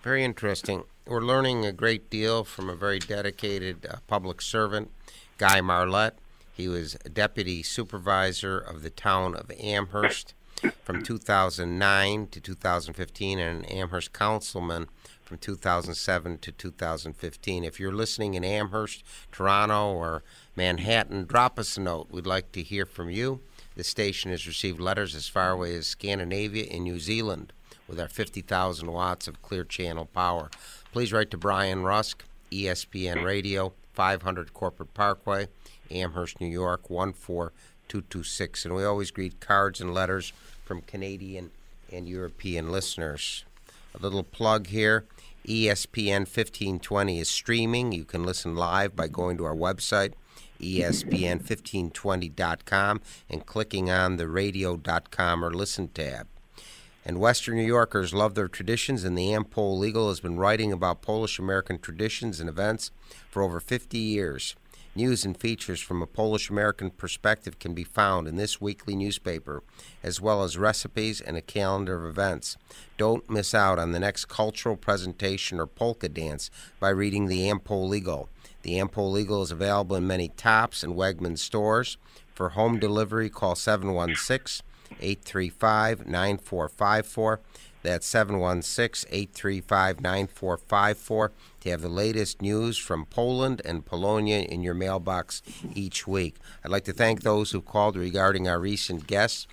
Very 0.02 0.24
interesting. 0.24 0.84
We're 1.08 1.22
learning 1.22 1.68
a 1.68 1.72
great 1.72 2.10
deal 2.10 2.44
from 2.44 2.68
a 2.68 2.76
very 2.76 2.98
dedicated 2.98 3.86
uh, 3.86 3.98
public 4.08 4.42
servant, 4.42 4.90
Guy 5.38 5.62
Marlette. 5.62 6.18
He 6.52 6.68
was 6.68 6.96
deputy 7.14 7.62
supervisor 7.62 8.58
of 8.58 8.82
the 8.82 8.90
town 8.90 9.36
of 9.36 9.52
Amherst 9.52 10.34
from 10.84 11.04
2009 11.04 12.28
to 12.32 12.40
2015 12.40 13.38
and 13.38 13.60
an 13.60 13.66
Amherst 13.66 14.14
councilman 14.14 14.88
from 15.24 15.38
2007 15.38 16.40
to 16.40 16.52
2015. 16.52 17.64
If 17.64 17.80
you're 17.80 17.94
listening 17.94 18.34
in 18.34 18.44
Amherst, 18.44 19.04
Toronto, 19.32 19.94
or 19.94 20.24
Manhattan, 20.56 21.26
drop 21.26 21.60
us 21.60 21.78
a 21.78 21.82
note. 21.82 22.08
We'd 22.10 22.26
like 22.26 22.52
to 22.54 22.64
hear 22.64 22.88
from 22.88 23.12
you. 23.12 23.42
The 23.76 23.84
station 23.84 24.32
has 24.32 24.48
received 24.48 24.80
letters 24.80 25.14
as 25.14 25.28
far 25.28 25.52
away 25.52 25.76
as 25.76 25.86
Scandinavia 25.86 26.66
and 26.72 26.84
New 26.84 27.00
Zealand 27.00 27.54
with 27.88 28.00
our 28.00 28.08
50,000 28.08 28.92
watts 28.92 29.28
of 29.28 29.42
clear 29.42 29.64
channel 29.64 30.06
power. 30.06 30.50
Please 30.96 31.12
write 31.12 31.30
to 31.32 31.38
Brian 31.38 31.84
Rusk, 31.84 32.24
ESPN 32.52 33.26
Radio, 33.26 33.74
500 33.92 34.54
Corporate 34.54 34.94
Parkway, 34.94 35.50
Amherst, 35.92 36.40
New 36.40 36.48
York, 36.48 36.88
14226. 36.88 38.64
And 38.64 38.74
we 38.74 38.86
always 38.86 39.12
greet 39.12 39.42
cards 39.42 39.82
and 39.82 39.94
letters 39.94 40.32
from 40.64 40.80
Canadian 40.80 41.52
and 41.92 42.08
European 42.08 42.72
listeners. 42.72 43.44
A 43.94 43.98
little 43.98 44.24
plug 44.24 44.68
here. 44.68 45.04
ESPN 45.46 46.20
1520 46.20 47.20
is 47.20 47.30
streaming. 47.30 47.92
You 47.92 48.06
can 48.06 48.24
listen 48.24 48.56
live 48.56 48.96
by 48.96 49.10
going 49.10 49.36
to 49.36 49.44
our 49.44 49.54
website, 49.54 50.14
espn1520.com, 50.62 53.02
and 53.30 53.46
clicking 53.46 53.92
on 53.92 54.16
the 54.16 54.30
radio.com 54.30 55.44
or 55.44 55.54
listen 55.54 55.90
tab. 55.90 56.28
And 57.06 57.20
Western 57.20 57.56
New 57.56 57.64
Yorkers 57.64 58.16
love 58.16 58.34
their 58.34 58.48
traditions, 58.48 59.04
and 59.04 59.16
the 59.16 59.32
Am-Pol 59.32 59.86
Eagle 59.86 60.10
has 60.10 60.20
been 60.20 60.38
writing 60.38 60.74
about 60.74 61.04
Polish 61.04 61.38
American 61.38 61.78
traditions 61.78 62.40
and 62.40 62.50
events 62.50 62.90
for 63.30 63.44
over 63.44 63.60
50 63.60 64.00
years. 64.00 64.56
News 64.96 65.24
and 65.24 65.38
features 65.38 65.82
from 65.82 66.02
a 66.02 66.08
Polish 66.08 66.50
American 66.50 66.90
perspective 66.90 67.60
can 67.60 67.76
be 67.76 67.84
found 67.84 68.28
in 68.28 68.38
this 68.38 68.60
weekly 68.60 68.96
newspaper, 68.96 69.62
as 70.02 70.20
well 70.20 70.42
as 70.42 70.58
recipes 70.58 71.22
and 71.22 71.38
a 71.38 71.42
calendar 71.42 71.96
of 71.96 72.10
events. 72.10 72.58
Don't 72.98 73.30
miss 73.30 73.54
out 73.54 73.78
on 73.78 73.92
the 73.92 74.00
next 74.00 74.26
cultural 74.26 74.76
presentation 74.76 75.60
or 75.60 75.68
polka 75.68 76.10
dance 76.10 76.50
by 76.80 76.90
reading 76.90 77.28
the 77.28 77.48
Am-Pol 77.50 77.94
Eagle. 77.94 78.30
The 78.64 78.80
Am-Pol 78.80 79.20
Eagle 79.20 79.44
is 79.44 79.52
available 79.52 79.96
in 79.96 80.08
many 80.08 80.30
Tops 80.30 80.82
and 80.82 80.96
Wegmans 80.96 81.40
stores. 81.40 81.98
For 82.34 82.50
home 82.50 82.80
delivery, 82.80 83.30
call 83.30 83.56
716 83.56 84.66
835 85.02 86.06
9454. 86.08 87.40
That's 87.84 88.08
716 88.08 89.08
835 89.12 90.02
9454 90.02 91.32
to 91.62 91.70
have 91.70 91.82
the 91.82 91.90
latest 91.90 92.42
news 92.42 92.78
from 92.78 93.06
Poland 93.06 93.62
and 93.64 93.86
Polonia 93.86 94.40
in 94.40 94.64
your 94.64 94.74
mailbox 94.74 95.44
each 95.76 96.08
week. 96.08 96.38
I'd 96.64 96.72
like 96.72 96.86
to 96.86 96.94
thank 96.94 97.22
those 97.22 97.52
who 97.52 97.62
called 97.62 97.96
regarding 97.96 98.48
our 98.48 98.60
recent 98.60 99.06
guests 99.06 99.48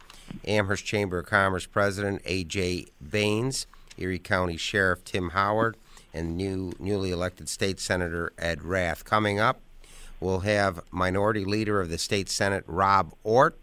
Amherst 0.46 0.84
Chamber 0.84 1.18
of 1.18 1.26
Commerce 1.26 1.66
President 1.66 2.22
A.J. 2.24 2.86
Baines, 3.10 3.66
Erie 3.98 4.18
County 4.18 4.56
Sheriff 4.56 5.04
Tim 5.04 5.30
Howard, 5.30 5.76
and 6.14 6.36
new 6.36 6.72
newly 6.78 7.10
elected 7.10 7.48
State 7.48 7.80
Senator 7.80 8.32
Ed 8.38 8.62
Rath. 8.62 9.04
Coming 9.04 9.38
up, 9.38 9.60
we'll 10.20 10.40
have 10.40 10.80
Minority 10.90 11.44
Leader 11.44 11.80
of 11.80 11.90
the 11.90 11.98
State 11.98 12.28
Senate 12.28 12.64
Rob 12.66 13.12
Ortt, 13.24 13.58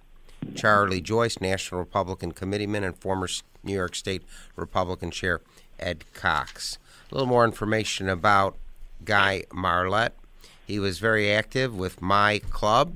Charlie 0.55 1.01
Joyce, 1.01 1.39
National 1.41 1.79
Republican 1.79 2.31
Committeeman, 2.31 2.84
and 2.84 2.98
former 2.98 3.27
New 3.63 3.74
York 3.74 3.96
State 3.96 4.24
Republican 4.55 5.12
Chair 5.12 5.41
Ed 5.79 6.05
Cox. 6.13 6.77
A 7.12 7.15
little 7.15 7.27
more 7.27 7.46
information 7.46 8.10
about 8.10 8.58
Guy 9.03 9.43
Marlette. 9.53 10.15
He 10.67 10.79
was 10.79 11.00
very 11.00 11.31
active 11.31 11.75
with 11.75 12.01
my 12.01 12.39
club, 12.50 12.96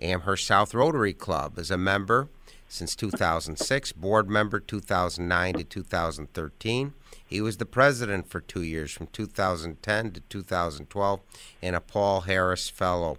Amherst 0.00 0.46
South 0.46 0.74
Rotary 0.74 1.12
Club, 1.12 1.58
as 1.58 1.70
a 1.70 1.76
member 1.76 2.28
since 2.68 2.94
2006, 2.94 3.92
board 3.92 4.30
member 4.30 4.60
2009 4.60 5.54
to 5.54 5.64
2013. 5.64 6.92
He 7.26 7.40
was 7.40 7.58
the 7.58 7.66
president 7.66 8.28
for 8.28 8.40
two 8.40 8.62
years, 8.62 8.92
from 8.92 9.08
2010 9.08 10.12
to 10.12 10.20
2012, 10.20 11.20
and 11.60 11.76
a 11.76 11.80
Paul 11.80 12.22
Harris 12.22 12.70
Fellow 12.70 13.18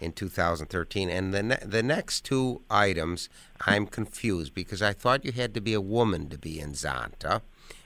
in 0.00 0.12
2013. 0.12 1.10
And 1.10 1.32
the 1.32 1.42
ne- 1.42 1.62
the 1.64 1.82
next 1.82 2.24
two 2.24 2.62
items, 2.70 3.28
I'm 3.66 3.86
confused 3.86 4.54
because 4.54 4.82
I 4.82 4.92
thought 4.92 5.24
you 5.24 5.32
had 5.32 5.54
to 5.54 5.60
be 5.60 5.74
a 5.74 5.80
woman 5.80 6.28
to 6.30 6.38
be 6.38 6.58
in 6.58 6.72
Zonta, 6.72 7.42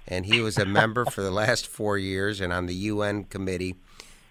and 0.07 0.27
he 0.27 0.41
was 0.41 0.57
a 0.57 0.65
member 0.65 1.05
for 1.05 1.23
the 1.23 1.31
last 1.31 1.67
four 1.67 1.99
years 1.99 2.41
and 2.41 2.53
on 2.53 2.67
the 2.67 2.75
UN 2.75 3.25
committee. 3.25 3.77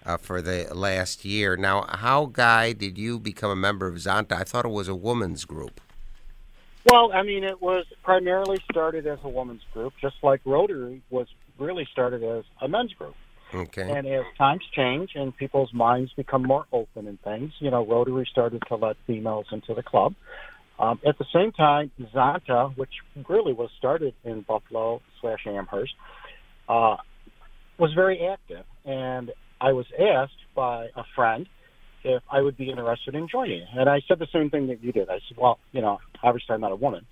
Uh, 0.05 0.17
for 0.17 0.41
the 0.41 0.67
last 0.73 1.23
year. 1.23 1.55
Now, 1.55 1.85
how, 1.87 2.25
Guy, 2.25 2.73
did 2.73 2.97
you 2.97 3.21
become 3.21 3.49
a 3.49 3.55
member 3.55 3.87
of 3.87 3.95
Zonta? 3.95 4.33
I 4.33 4.43
thought 4.43 4.65
it 4.65 4.71
was 4.71 4.89
a 4.89 4.95
women's 4.95 5.45
group. 5.45 5.79
Well, 6.91 7.13
I 7.13 7.23
mean, 7.23 7.45
it 7.45 7.61
was 7.61 7.85
primarily 8.03 8.59
started 8.69 9.07
as 9.07 9.19
a 9.23 9.29
women's 9.29 9.63
group, 9.73 9.93
just 10.01 10.15
like 10.21 10.41
Rotary 10.43 11.01
was 11.09 11.27
really 11.57 11.87
started 11.89 12.21
as 12.21 12.43
a 12.61 12.67
men's 12.67 12.93
group. 12.93 13.15
Okay. 13.53 13.89
And 13.89 14.07
as 14.07 14.23
times 14.37 14.63
change 14.75 15.11
and 15.15 15.35
people's 15.35 15.73
minds 15.73 16.11
become 16.15 16.43
more 16.43 16.65
open 16.71 17.07
and 17.07 17.21
things, 17.21 17.51
you 17.59 17.69
know, 17.69 17.85
Rotary 17.85 18.27
started 18.31 18.63
to 18.67 18.75
let 18.75 18.95
females 19.05 19.45
into 19.51 19.73
the 19.73 19.83
club. 19.83 20.15
Um, 20.79 20.99
at 21.07 21.17
the 21.19 21.25
same 21.33 21.51
time, 21.51 21.91
Zonta, 22.13 22.75
which 22.75 22.89
really 23.29 23.53
was 23.53 23.69
started 23.77 24.15
in 24.23 24.41
Buffalo 24.41 25.01
slash 25.21 25.45
Amherst, 25.45 25.93
uh, 26.67 26.97
was 27.77 27.93
very 27.93 28.27
active. 28.27 28.65
And 28.85 29.31
I 29.61 29.73
was 29.73 29.85
asked 29.99 30.31
by 30.55 30.87
a 30.95 31.03
friend 31.15 31.47
if 32.03 32.23
I 32.31 32.41
would 32.41 32.57
be 32.57 32.69
interested 32.69 33.13
in 33.13 33.27
joining. 33.31 33.65
And 33.75 33.87
I 33.87 34.01
said 34.07 34.19
the 34.19 34.27
same 34.33 34.49
thing 34.49 34.67
that 34.67 34.83
you 34.83 34.91
did. 34.91 35.09
I 35.09 35.19
said, 35.27 35.37
well, 35.37 35.59
you 35.71 35.81
know, 35.81 35.99
obviously 36.23 36.55
I'm 36.55 36.61
not 36.61 36.71
a 36.71 36.75
woman. 36.75 37.05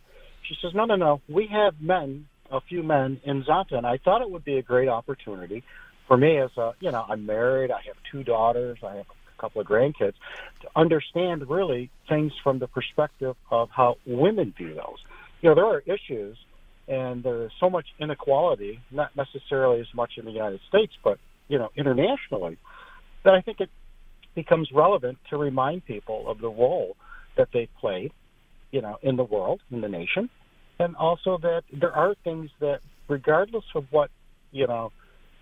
She 0.50 0.56
says, 0.62 0.72
no, 0.74 0.86
no, 0.86 0.96
no. 0.96 1.22
We 1.30 1.48
have 1.52 1.76
men, 1.80 2.28
a 2.52 2.62
few 2.62 2.82
men 2.82 3.22
in 3.24 3.44
Zonta, 3.44 3.74
and 3.74 3.86
I 3.86 4.00
thought 4.04 4.22
it 4.22 4.30
would 4.30 4.44
be 4.44 4.58
a 4.58 4.64
great 4.64 4.90
opportunity 4.90 5.64
for 6.12 6.18
me 6.18 6.40
as 6.40 6.50
a 6.58 6.74
you 6.82 6.92
know 6.92 7.06
i'm 7.08 7.26
married 7.26 7.72
i 7.72 7.80
have 7.88 7.96
two 8.12 8.22
daughters 8.22 8.78
i 8.84 8.96
have 8.98 9.06
a 9.06 9.42
couple 9.42 9.62
of 9.62 9.66
grandkids 9.66 10.16
to 10.62 10.68
understand 10.76 11.50
really 11.50 11.90
things 12.10 12.34
from 12.44 12.60
the 12.60 12.68
perspective 12.68 13.34
of 13.50 13.70
how 13.74 13.96
women 14.06 14.54
view 14.58 14.74
those. 14.74 14.98
You 15.42 15.48
know 15.48 15.56
there 15.56 15.66
are 15.66 15.80
issues 15.80 16.38
and 16.90 17.24
there's 17.24 17.54
so 17.62 17.70
much 17.70 17.86
inequality 17.98 18.82
not 18.92 19.16
necessarily 19.16 19.80
as 19.80 19.88
much 19.96 20.12
in 20.18 20.26
the 20.26 20.32
united 20.32 20.60
states 20.68 20.92
but 21.02 21.18
you 21.48 21.58
know 21.58 21.70
internationally 21.78 22.58
that 23.24 23.34
i 23.34 23.40
think 23.40 23.62
it 23.62 23.70
becomes 24.36 24.70
relevant 24.74 25.18
to 25.30 25.38
remind 25.38 25.86
people 25.86 26.30
of 26.30 26.40
the 26.40 26.50
role 26.50 26.98
that 27.38 27.48
they 27.54 27.70
play, 27.80 28.12
you 28.72 28.82
know 28.82 28.98
in 29.02 29.16
the 29.16 29.24
world 29.24 29.62
in 29.72 29.80
the 29.80 29.88
nation. 29.88 30.30
And 30.78 30.94
also 30.98 31.38
that 31.42 31.64
there 31.72 31.94
are 31.94 32.16
things 32.26 32.50
that 32.60 32.82
regardless 33.08 33.64
of 33.76 33.86
what 33.92 34.10
you 34.52 34.68
know 34.68 34.92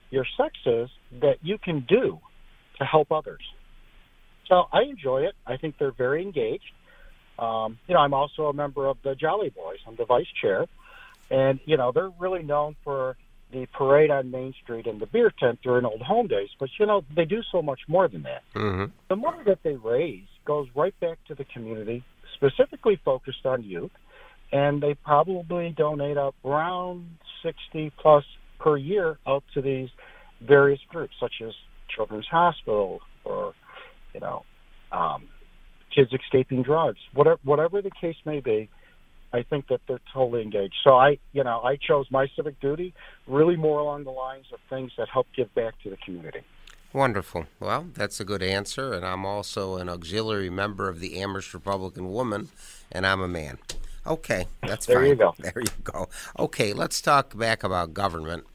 your 0.10 0.26
sex 0.38 0.54
is 0.66 0.90
that 1.22 1.38
you 1.42 1.58
can 1.58 1.86
do 1.88 2.20
to 2.80 2.86
help 2.86 3.12
others. 3.12 3.42
So 4.48 4.64
I 4.72 4.84
enjoy 4.84 5.22
it. 5.24 5.36
I 5.46 5.58
think 5.58 5.76
they're 5.78 5.92
very 5.92 6.24
engaged. 6.24 6.72
Um, 7.38 7.78
you 7.88 7.94
know, 7.94 8.02
I'm 8.02 8.14
also 8.14 8.48
a 8.48 8.54
member 8.54 8.88
of 8.88 8.98
the 9.04 9.16
Jolly 9.16 9.50
Boys. 9.50 9.78
I'm 9.88 9.96
the 9.96 10.06
vice 10.06 10.28
chair, 10.42 10.66
and 11.30 11.60
you 11.66 11.78
know 11.78 11.92
they're 11.94 12.12
really 12.20 12.44
known 12.44 12.76
for 12.84 13.16
the 13.52 13.66
parade 13.74 14.12
on 14.12 14.30
Main 14.30 14.54
Street 14.62 14.86
and 14.86 15.00
the 15.00 15.06
beer 15.06 15.32
tent 15.40 15.60
during 15.64 15.86
old 15.86 16.02
home 16.02 16.28
days. 16.28 16.50
But 16.60 16.70
you 16.80 16.86
know 16.86 17.04
they 17.16 17.26
do 17.26 17.42
so 17.52 17.62
much 17.62 17.80
more 17.88 18.08
than 18.08 18.24
that. 18.24 18.42
Mm-hmm. 18.56 18.92
The 19.08 19.16
money 19.16 19.44
that 19.46 19.60
they 19.64 19.76
raise 19.76 20.28
goes 20.46 20.68
right 20.76 21.00
back 21.00 21.18
to 21.28 21.36
the 21.36 21.46
community, 21.46 22.04
specifically 22.36 23.00
focused 23.06 23.46
on 23.46 23.64
youth, 23.64 23.92
and 24.52 24.82
they 24.82 24.96
probably 24.96 25.74
donate 25.78 26.18
up 26.18 26.36
around 26.44 27.06
sixty 27.44 27.92
plus 28.02 28.26
per 28.60 28.78
year 28.78 29.18
out 29.26 29.44
to 29.54 29.62
these 29.62 29.90
various 30.42 30.80
groups, 30.90 31.14
such 31.20 31.42
as 31.46 31.54
Children's 31.94 32.28
Hospital 32.28 33.00
or 33.24 33.54
you 34.14 34.20
know. 34.20 34.44
Um, 34.92 35.28
kids 35.94 36.12
escaping 36.14 36.64
drugs, 36.64 37.00
whatever 37.14 37.40
whatever 37.44 37.82
the 37.82 37.92
case 37.92 38.16
may 38.26 38.40
be. 38.40 38.70
I 39.32 39.44
think 39.44 39.68
that 39.68 39.82
they're 39.88 40.02
totally 40.12 40.42
engaged. 40.42 40.74
So 40.84 40.96
I, 40.96 41.20
you 41.34 41.44
know, 41.44 41.62
I 41.62 41.76
chose 41.76 42.08
my 42.10 42.28
civic 42.36 42.60
duty 42.60 42.96
really 43.28 43.56
more 43.56 43.80
along 43.80 44.06
the 44.06 44.12
lines 44.12 44.46
of 44.52 44.60
things 44.72 44.92
that 44.98 45.08
help 45.08 45.28
give 45.36 45.54
back 45.54 45.76
to 45.84 45.92
the 45.92 45.98
community. 45.98 46.40
Wonderful. 46.94 47.46
Well, 47.60 47.86
that's 47.94 48.20
a 48.20 48.26
good 48.26 48.42
answer, 48.42 48.92
and 48.94 49.06
I'm 49.06 49.24
also 49.24 49.76
an 49.76 49.88
auxiliary 49.88 50.50
member 50.50 50.90
of 50.90 51.00
the 51.00 51.20
Amherst 51.20 51.54
Republican 51.54 52.10
Woman, 52.10 52.50
and 52.92 53.06
I'm 53.06 53.22
a 53.22 53.28
man. 53.28 53.60
Okay, 54.06 54.48
that's 54.62 54.86
there 54.86 55.00
fine. 55.00 55.10
you 55.10 55.16
go. 55.16 55.36
There 55.40 55.54
you 55.60 55.84
go. 55.84 56.10
Okay, 56.38 56.74
let's 56.74 57.02
talk 57.02 57.38
back 57.38 57.64
about 57.64 57.94
government, 57.94 58.46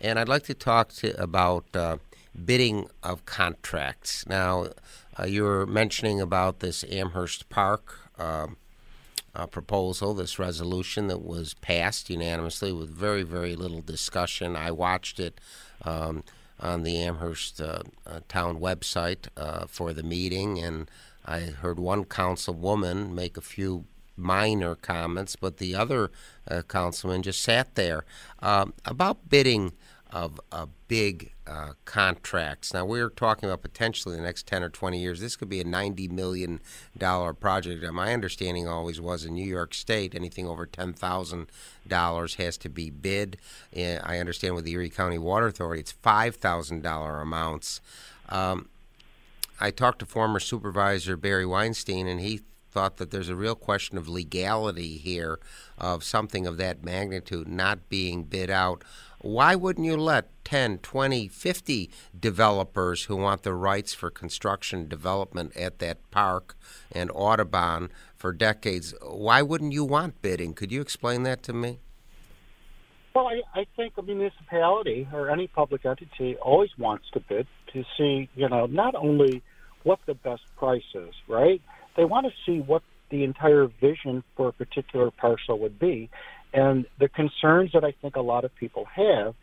and 0.00 0.18
I'd 0.18 0.28
like 0.28 0.44
to 0.44 0.54
talk 0.54 0.92
to 0.94 1.20
about 1.20 1.64
uh, 1.74 1.98
bidding 2.44 2.88
of 3.02 3.24
contracts. 3.26 4.26
Now, 4.26 4.68
uh, 5.18 5.24
you 5.24 5.44
were 5.44 5.66
mentioning 5.66 6.20
about 6.20 6.60
this 6.60 6.84
Amherst 6.90 7.48
Park 7.48 7.98
um, 8.18 8.56
uh, 9.34 9.46
proposal, 9.46 10.14
this 10.14 10.38
resolution 10.38 11.08
that 11.08 11.22
was 11.22 11.54
passed 11.54 12.08
unanimously 12.10 12.72
with 12.72 12.90
very, 12.90 13.22
very 13.22 13.56
little 13.56 13.80
discussion. 13.80 14.56
I 14.56 14.70
watched 14.70 15.18
it 15.18 15.40
um, 15.84 16.24
on 16.60 16.82
the 16.82 16.96
Amherst 16.98 17.60
uh, 17.60 17.82
uh, 18.06 18.20
town 18.28 18.60
website 18.60 19.28
uh, 19.36 19.66
for 19.66 19.92
the 19.92 20.02
meeting, 20.02 20.58
and 20.58 20.90
I 21.24 21.40
heard 21.40 21.78
one 21.78 22.04
councilwoman 22.04 23.12
make 23.12 23.36
a 23.36 23.40
few 23.42 23.84
minor 24.16 24.74
comments, 24.74 25.36
but 25.36 25.58
the 25.58 25.74
other 25.74 26.10
uh, 26.48 26.62
councilman 26.62 27.22
just 27.22 27.42
sat 27.42 27.74
there. 27.74 28.04
Um, 28.40 28.74
about 28.84 29.28
bidding 29.28 29.72
of 30.14 30.40
uh, 30.52 30.66
big 30.86 31.32
uh, 31.44 31.72
contracts. 31.84 32.72
Now 32.72 32.84
we're 32.84 33.10
talking 33.10 33.48
about 33.48 33.62
potentially 33.62 34.16
the 34.16 34.22
next 34.22 34.46
ten 34.46 34.62
or 34.62 34.68
twenty 34.68 35.00
years. 35.00 35.20
This 35.20 35.34
could 35.34 35.48
be 35.48 35.60
a 35.60 35.64
ninety 35.64 36.06
million 36.06 36.60
dollar 36.96 37.34
project. 37.34 37.82
And 37.82 37.96
my 37.96 38.12
understanding 38.12 38.68
always 38.68 39.00
was 39.00 39.24
in 39.24 39.34
New 39.34 39.44
York 39.44 39.74
State, 39.74 40.14
anything 40.14 40.46
over 40.46 40.66
ten 40.66 40.92
thousand 40.92 41.48
dollars 41.86 42.36
has 42.36 42.56
to 42.58 42.68
be 42.68 42.90
bid. 42.90 43.38
Uh, 43.76 43.98
I 44.04 44.18
understand 44.18 44.54
with 44.54 44.64
the 44.64 44.72
Erie 44.72 44.88
County 44.88 45.18
Water 45.18 45.48
Authority, 45.48 45.80
it's 45.80 45.92
five 45.92 46.36
thousand 46.36 46.82
dollar 46.82 47.20
amounts. 47.20 47.80
Um, 48.28 48.68
I 49.60 49.70
talked 49.70 49.98
to 49.98 50.06
former 50.06 50.38
supervisor 50.38 51.16
Barry 51.16 51.46
Weinstein, 51.46 52.06
and 52.06 52.20
he 52.20 52.40
thought 52.74 52.98
that 52.98 53.10
there's 53.10 53.28
a 53.28 53.36
real 53.36 53.54
question 53.54 53.96
of 53.96 54.08
legality 54.08 54.98
here 54.98 55.38
of 55.78 56.04
something 56.04 56.46
of 56.46 56.58
that 56.58 56.84
magnitude 56.84 57.48
not 57.48 57.88
being 57.88 58.24
bid 58.24 58.50
out 58.50 58.84
why 59.24 59.54
wouldn't 59.54 59.86
you 59.86 59.96
let 59.96 60.28
10, 60.44 60.80
20, 60.80 61.28
50 61.28 61.90
developers 62.20 63.04
who 63.04 63.16
want 63.16 63.42
the 63.42 63.54
rights 63.54 63.94
for 63.94 64.10
construction 64.10 64.86
development 64.86 65.56
at 65.56 65.78
that 65.78 66.10
park 66.10 66.58
and 66.92 67.10
Audubon 67.14 67.88
for 68.18 68.34
decades, 68.34 68.92
why 69.00 69.40
wouldn't 69.40 69.72
you 69.72 69.82
want 69.82 70.20
bidding? 70.20 70.52
Could 70.52 70.70
you 70.70 70.82
explain 70.82 71.22
that 71.22 71.42
to 71.44 71.54
me? 71.54 71.78
Well, 73.14 73.28
I, 73.28 73.40
I 73.58 73.66
think 73.76 73.94
a 73.96 74.02
municipality 74.02 75.08
or 75.10 75.30
any 75.30 75.46
public 75.46 75.86
entity 75.86 76.36
always 76.36 76.76
wants 76.76 77.06
to 77.14 77.20
bid 77.20 77.46
to 77.72 77.82
see, 77.96 78.28
you 78.34 78.50
know, 78.50 78.66
not 78.66 78.94
only 78.94 79.42
what 79.84 80.00
the 80.04 80.14
best 80.14 80.42
price 80.58 80.82
is, 80.94 81.14
right? 81.28 81.62
They 81.96 82.04
want 82.04 82.26
to 82.26 82.32
see 82.46 82.60
what 82.60 82.82
the 83.10 83.24
entire 83.24 83.66
vision 83.80 84.24
for 84.36 84.48
a 84.48 84.52
particular 84.52 85.10
parcel 85.10 85.58
would 85.60 85.78
be. 85.78 86.10
And 86.52 86.86
the 86.98 87.08
concerns 87.08 87.72
that 87.72 87.84
I 87.84 87.92
think 88.00 88.16
a 88.16 88.20
lot 88.20 88.44
of 88.44 88.54
people 88.54 88.86
have 88.94 89.34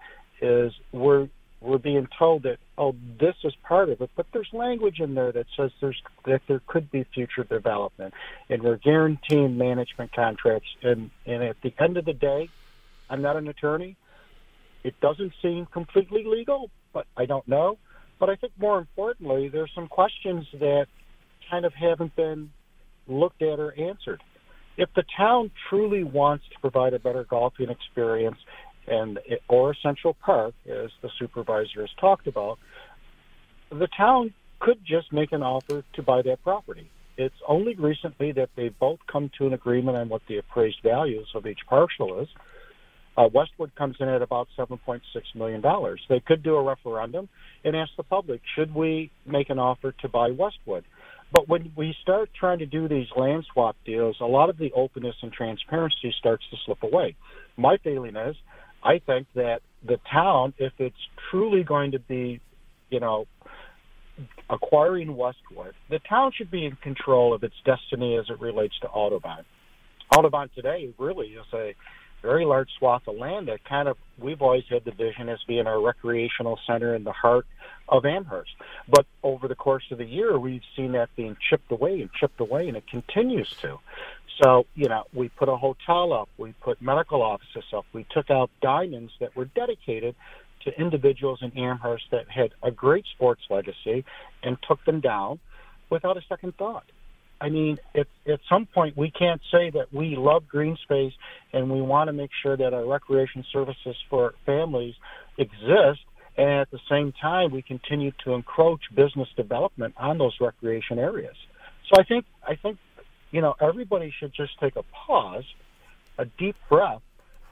is 0.42 0.74
we're 0.92 1.28
we're 1.62 1.78
being 1.78 2.08
told 2.18 2.44
that 2.44 2.58
oh 2.78 2.96
this 3.20 3.36
is 3.44 3.54
part 3.64 3.90
of 3.90 4.02
it, 4.02 4.10
but 4.16 4.26
there's 4.34 4.50
language 4.52 5.00
in 5.00 5.14
there 5.14 5.32
that 5.32 5.46
says 5.56 5.72
there's 5.80 6.02
that 6.26 6.42
there 6.48 6.62
could 6.66 6.90
be 6.90 7.06
future 7.14 7.44
development, 7.44 8.14
and 8.50 8.64
we're 8.64 8.78
guaranteeing 8.78 9.58
management 9.58 10.12
contracts. 10.14 10.70
And 10.82 11.12
and 11.26 11.44
at 11.44 11.58
the 11.62 11.74
end 11.80 11.98
of 11.98 12.06
the 12.06 12.14
day, 12.14 12.50
I'm 13.10 13.22
not 13.22 13.36
an 13.36 13.48
attorney. 13.48 13.96
It 14.84 15.00
doesn't 15.00 15.34
seem 15.42 15.68
completely 15.68 16.24
legal, 16.26 16.72
but 16.94 17.06
I 17.16 17.26
don't 17.26 17.48
know. 17.48 17.78
But 18.20 18.30
I 18.30 18.36
think 18.36 18.54
more 18.58 18.80
importantly, 18.80 19.50
there's 19.50 19.72
some 19.76 19.88
questions 19.88 20.48
that 20.54 20.88
kind 21.52 21.66
of 21.66 21.74
haven't 21.74 22.16
been 22.16 22.50
looked 23.08 23.44
at 23.44 23.60
or 23.60 23.78
answered 23.78 24.22
if 24.78 24.90
the 24.96 25.04
town 25.16 25.52
truly 25.70 26.04
wants 26.04 26.46
to 26.54 26.60
provide 26.60 26.94
a 26.94 27.00
better 27.00 27.24
golfing 27.24 27.70
experience 27.70 28.38
and 28.88 29.20
or 29.48 29.76
Central 29.76 30.16
Park, 30.16 30.56
as 30.66 30.90
the 31.02 31.10
supervisor 31.20 31.82
has 31.82 31.90
talked 32.00 32.26
about, 32.26 32.58
the 33.70 33.88
town 33.96 34.34
could 34.60 34.80
just 34.86 35.14
make 35.14 35.32
an 35.32 35.44
offer 35.44 35.84
to 35.94 36.02
buy 36.02 36.22
that 36.24 36.42
property. 36.44 36.90
It's 37.18 37.36
only 37.48 37.76
recently 37.76 38.32
that 38.32 38.50
they've 38.56 38.78
both 38.80 39.00
come 39.12 39.30
to 39.38 39.46
an 39.46 39.54
agreement 39.54 39.98
on 39.98 40.10
what 40.10 40.22
the 40.28 40.38
appraised 40.38 40.80
values 40.82 41.28
of 41.36 41.46
each 41.46 41.60
parcel 41.68 42.22
is. 42.22 42.28
Uh, 43.16 43.28
Westwood 43.32 43.76
comes 43.76 43.98
in 44.00 44.08
at 44.08 44.22
about 44.22 44.48
$7.6 44.58 45.02
million. 45.36 45.62
They 46.10 46.22
could 46.22 46.42
do 46.42 46.56
a 46.56 46.64
referendum 46.64 47.30
and 47.64 47.76
ask 47.76 47.92
the 47.98 48.04
public, 48.04 48.42
should 48.56 48.74
we 48.74 49.12
make 49.26 49.50
an 49.50 49.60
offer 49.60 49.94
to 50.02 50.10
buy 50.10 50.32
Westwood? 50.32 50.86
But 51.32 51.48
when 51.48 51.72
we 51.76 51.96
start 52.02 52.30
trying 52.38 52.60
to 52.60 52.66
do 52.66 52.88
these 52.88 53.08
land 53.16 53.46
swap 53.52 53.78
deals, 53.86 54.18
a 54.20 54.26
lot 54.26 54.50
of 54.50 54.58
the 54.58 54.72
openness 54.74 55.16
and 55.22 55.32
transparency 55.32 56.14
starts 56.20 56.44
to 56.52 56.58
slip 56.66 56.84
away. 56.84 57.16
My 57.58 57.78
feeling 57.84 58.16
is, 58.16 58.36
I 58.84 59.00
think 59.06 59.28
that 59.36 59.62
the 59.86 59.98
town, 60.12 60.54
if 60.58 60.74
it's 60.78 60.96
truly 61.30 61.64
going 61.64 61.92
to 61.92 62.00
be, 62.00 62.42
you 62.90 63.00
know, 63.00 63.26
acquiring 64.50 65.16
Westwood, 65.16 65.74
the 65.90 66.00
town 66.00 66.32
should 66.36 66.52
be 66.52 66.66
in 66.66 66.76
control 66.76 67.34
of 67.34 67.44
its 67.44 67.56
destiny 67.66 68.18
as 68.18 68.26
it 68.30 68.40
relates 68.42 68.78
to 68.82 68.88
Audubon. 68.90 69.46
Audubon 70.16 70.50
today 70.54 70.94
really 71.00 71.28
is 71.28 71.46
a 71.54 71.74
very 72.22 72.46
large 72.46 72.70
swath 72.78 73.08
of 73.08 73.16
land 73.16 73.48
that 73.48 73.64
kind 73.66 73.88
of 73.88 73.98
we've 74.20 74.42
always 74.42 74.64
had 74.70 74.86
the 74.86 74.92
vision 74.92 75.30
as 75.30 75.40
being 75.48 75.68
our 75.68 75.82
recreational 75.82 76.60
center 76.68 76.96
in 76.96 77.04
the 77.04 77.12
heart 77.12 77.46
of 77.90 78.06
Amherst. 78.06 78.52
But 78.88 79.06
over 79.24 79.48
the 79.48 79.56
course 79.56 79.84
of 79.92 79.98
the 79.98 80.06
year, 80.06 80.38
we've 80.40 80.62
seen 80.76 80.94
that 80.94 81.10
being 81.16 81.36
chipped 81.50 81.72
away 81.72 82.02
and 82.02 82.10
chipped 82.14 82.40
away, 82.40 82.68
and 82.68 82.78
it 82.78 82.88
continues 82.88 83.50
to. 83.62 83.80
So, 84.42 84.66
you 84.76 84.88
know, 84.88 85.04
we 85.14 85.30
put 85.30 85.50
a 85.50 85.58
hotel 85.58 86.14
up, 86.14 86.30
we 86.38 86.54
put 86.62 86.82
medical 86.82 87.22
offices 87.22 87.66
up, 87.74 87.86
we 87.94 88.06
took 88.12 88.32
out 88.32 88.50
diamonds 88.62 89.12
that 89.20 89.36
were 89.36 89.46
dedicated 89.46 90.16
to 90.64 90.80
individuals 90.80 91.40
in 91.42 91.58
Amherst 91.58 92.06
that 92.12 92.30
had 92.30 92.52
a 92.64 92.72
great 92.72 93.06
sports 93.14 93.42
legacy 93.50 94.06
and 94.44 94.58
took 94.68 94.84
them 94.86 95.00
down 95.00 95.40
without 95.90 96.18
a 96.18 96.22
second 96.30 96.56
thought. 96.58 96.86
I 97.42 97.50
mean, 97.50 97.80
at, 97.96 98.06
at 98.28 98.40
some 98.48 98.68
point, 98.68 98.96
we 98.96 99.10
can't 99.10 99.42
say 99.52 99.72
that 99.72 99.92
we 99.92 100.16
love 100.16 100.48
green 100.48 100.78
space 100.84 101.14
and 101.52 101.72
we 101.72 101.82
want 101.82 102.08
to 102.08 102.14
make 102.14 102.30
sure 102.44 102.56
that 102.56 102.72
our 102.74 102.86
recreation 102.86 103.44
services 103.52 103.96
for 104.12 104.36
families 104.46 104.94
exist. 105.40 106.02
And 106.38 106.62
at 106.62 106.72
the 106.72 106.80
same 106.88 107.14
time, 107.20 107.52
we 107.52 107.64
continue 107.64 108.12
to 108.26 108.34
encroach 108.34 108.82
business 108.96 109.28
development 109.36 109.96
on 109.98 110.20
those 110.20 110.36
recreation 110.40 111.00
areas. 111.00 111.36
So 111.92 112.00
I 112.00 112.04
think, 112.04 112.26
I 112.48 112.56
think, 112.56 112.78
you 113.32 113.42
know, 113.42 113.56
everybody 113.60 114.14
should 114.20 114.34
just 114.36 114.60
take 114.60 114.76
a 114.76 114.84
pause, 114.84 115.44
a 116.20 116.26
deep 116.26 116.56
breath, 116.70 117.02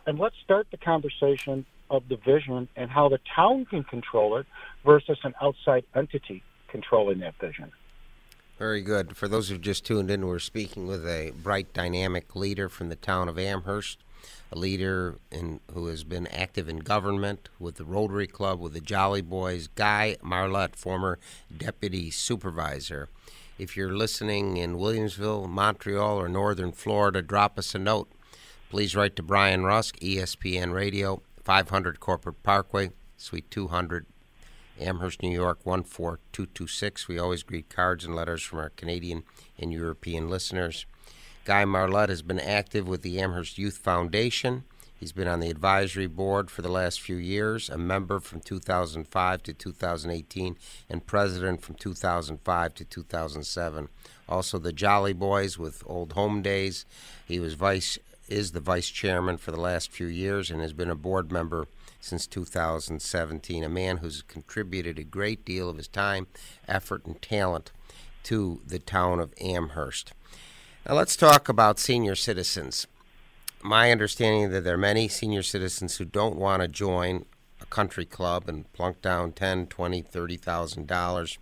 and 0.06 0.20
let's 0.20 0.36
start 0.44 0.68
the 0.72 0.78
conversation 0.78 1.66
of 1.90 2.04
the 2.10 2.18
vision 2.18 2.70
and 2.76 2.92
how 2.92 3.10
the 3.10 3.20
town 3.36 3.66
can 3.66 3.84
control 3.84 4.38
it 4.38 4.46
versus 4.86 5.18
an 5.24 5.34
outside 5.42 5.84
entity 5.96 6.44
controlling 6.70 7.20
that 7.20 7.34
vision. 7.42 7.72
Very 8.60 8.82
good. 8.82 9.16
For 9.16 9.30
those 9.30 9.48
who've 9.48 9.62
just 9.62 9.86
tuned 9.86 10.12
in, 10.12 10.28
we're 10.28 10.38
speaking 10.38 10.86
with 10.86 11.08
a 11.08 11.32
bright, 11.42 11.74
dynamic 11.74 12.36
leader 12.36 12.68
from 12.68 12.90
the 12.90 12.98
town 12.98 13.30
of 13.30 13.40
Amherst, 13.40 14.00
a 14.52 14.60
leader 14.60 15.16
in, 15.32 15.62
who 15.74 15.88
has 15.88 16.04
been 16.04 16.28
active 16.28 16.68
in 16.68 16.80
government 16.80 17.48
with 17.58 17.76
the 17.76 17.86
Rotary 17.86 18.28
Club, 18.28 18.60
with 18.60 18.74
the 18.74 18.82
Jolly 18.82 19.22
Boys, 19.22 19.70
Guy 19.76 20.18
Marlette, 20.22 20.76
former 20.76 21.20
deputy 21.58 22.12
supervisor. 22.12 23.08
If 23.58 23.78
you're 23.78 23.96
listening 23.96 24.58
in 24.58 24.76
Williamsville, 24.76 25.48
Montreal, 25.48 26.20
or 26.20 26.28
northern 26.28 26.74
Florida, 26.74 27.22
drop 27.22 27.58
us 27.58 27.74
a 27.74 27.80
note. 27.80 28.12
Please 28.70 28.94
write 28.94 29.16
to 29.16 29.24
Brian 29.24 29.64
Rusk, 29.64 29.98
ESPN 30.02 30.74
Radio, 30.74 31.22
500 31.46 32.02
Corporate 32.02 32.44
Parkway, 32.44 32.92
Suite 33.16 33.50
200 33.52 34.06
Amherst, 34.80 35.22
New 35.22 35.32
York 35.32 35.60
14226. 35.64 37.08
We 37.08 37.20
always 37.20 37.44
greet 37.44 37.70
cards 37.70 38.06
and 38.06 38.16
letters 38.16 38.42
from 38.42 38.60
our 38.60 38.70
Canadian 38.70 39.24
and 39.58 39.72
European 39.72 40.30
listeners. 40.30 40.86
Guy 41.46 41.66
Marlette 41.66 42.10
has 42.10 42.22
been 42.22 42.40
active 42.40 42.88
with 42.88 43.02
the 43.02 43.20
Amherst 43.20 43.58
Youth 43.58 43.78
Foundation. 43.78 44.64
He's 45.00 45.12
been 45.14 45.28
on 45.28 45.40
the 45.40 45.50
advisory 45.50 46.08
board 46.08 46.52
for 46.52 46.62
the 46.62 46.70
last 46.70 47.00
few 47.00 47.16
years, 47.16 47.70
a 47.70 47.78
member 47.78 48.20
from 48.20 48.42
2005 48.42 49.44
to 49.44 49.54
2018, 49.54 50.58
and 50.90 51.06
president 51.06 51.62
from 51.62 51.76
2005 51.76 52.74
to 52.76 52.84
2007. 52.84 53.90
Also, 54.28 54.60
the 54.60 54.74
Jolly 54.74 55.14
Boys 55.14 55.58
with 55.58 55.84
Old 55.86 56.14
Home 56.14 56.42
Days. 56.42 56.86
He 57.26 57.40
was 57.40 57.54
vice 57.54 57.98
is 58.28 58.52
the 58.52 58.60
vice 58.60 58.90
chairman 58.90 59.38
for 59.38 59.52
the 59.52 59.60
last 59.60 59.92
few 59.92 60.06
years 60.06 60.52
and 60.52 60.62
has 60.62 60.74
been 60.74 60.90
a 60.90 60.96
board 60.96 61.32
member 61.32 61.68
since 62.00 62.28
2017. 62.28 63.64
A 63.64 63.70
man 63.70 63.98
who's 63.98 64.22
contributed 64.22 64.98
a 65.00 65.04
great 65.04 65.46
deal 65.46 65.70
of 65.70 65.78
his 65.78 65.88
time, 65.88 66.28
effort, 66.68 67.06
and 67.06 67.22
talent 67.22 67.72
to 68.24 68.62
the 68.66 68.80
town 68.80 69.20
of 69.20 69.34
Amherst. 69.40 70.14
Now, 70.88 70.96
let's 70.96 71.16
talk 71.16 71.50
about 71.50 71.80
senior 71.80 72.16
citizens. 72.16 72.88
My 73.62 73.92
understanding 73.92 74.44
is 74.44 74.52
that 74.52 74.64
there 74.64 74.76
are 74.76 74.78
many 74.78 75.08
senior 75.08 75.44
citizens 75.44 75.98
who 75.98 76.06
don't 76.06 76.38
want 76.38 76.62
to 76.62 76.68
join 76.68 77.26
a 77.62 77.66
country 77.66 78.06
club 78.06 78.48
and 78.48 78.72
plunk 78.74 79.02
down 79.02 79.34
ten, 79.34 79.68
twenty, 79.68 80.02
thirty 80.02 80.38
thousand 80.38 80.88
dollars 80.88 81.38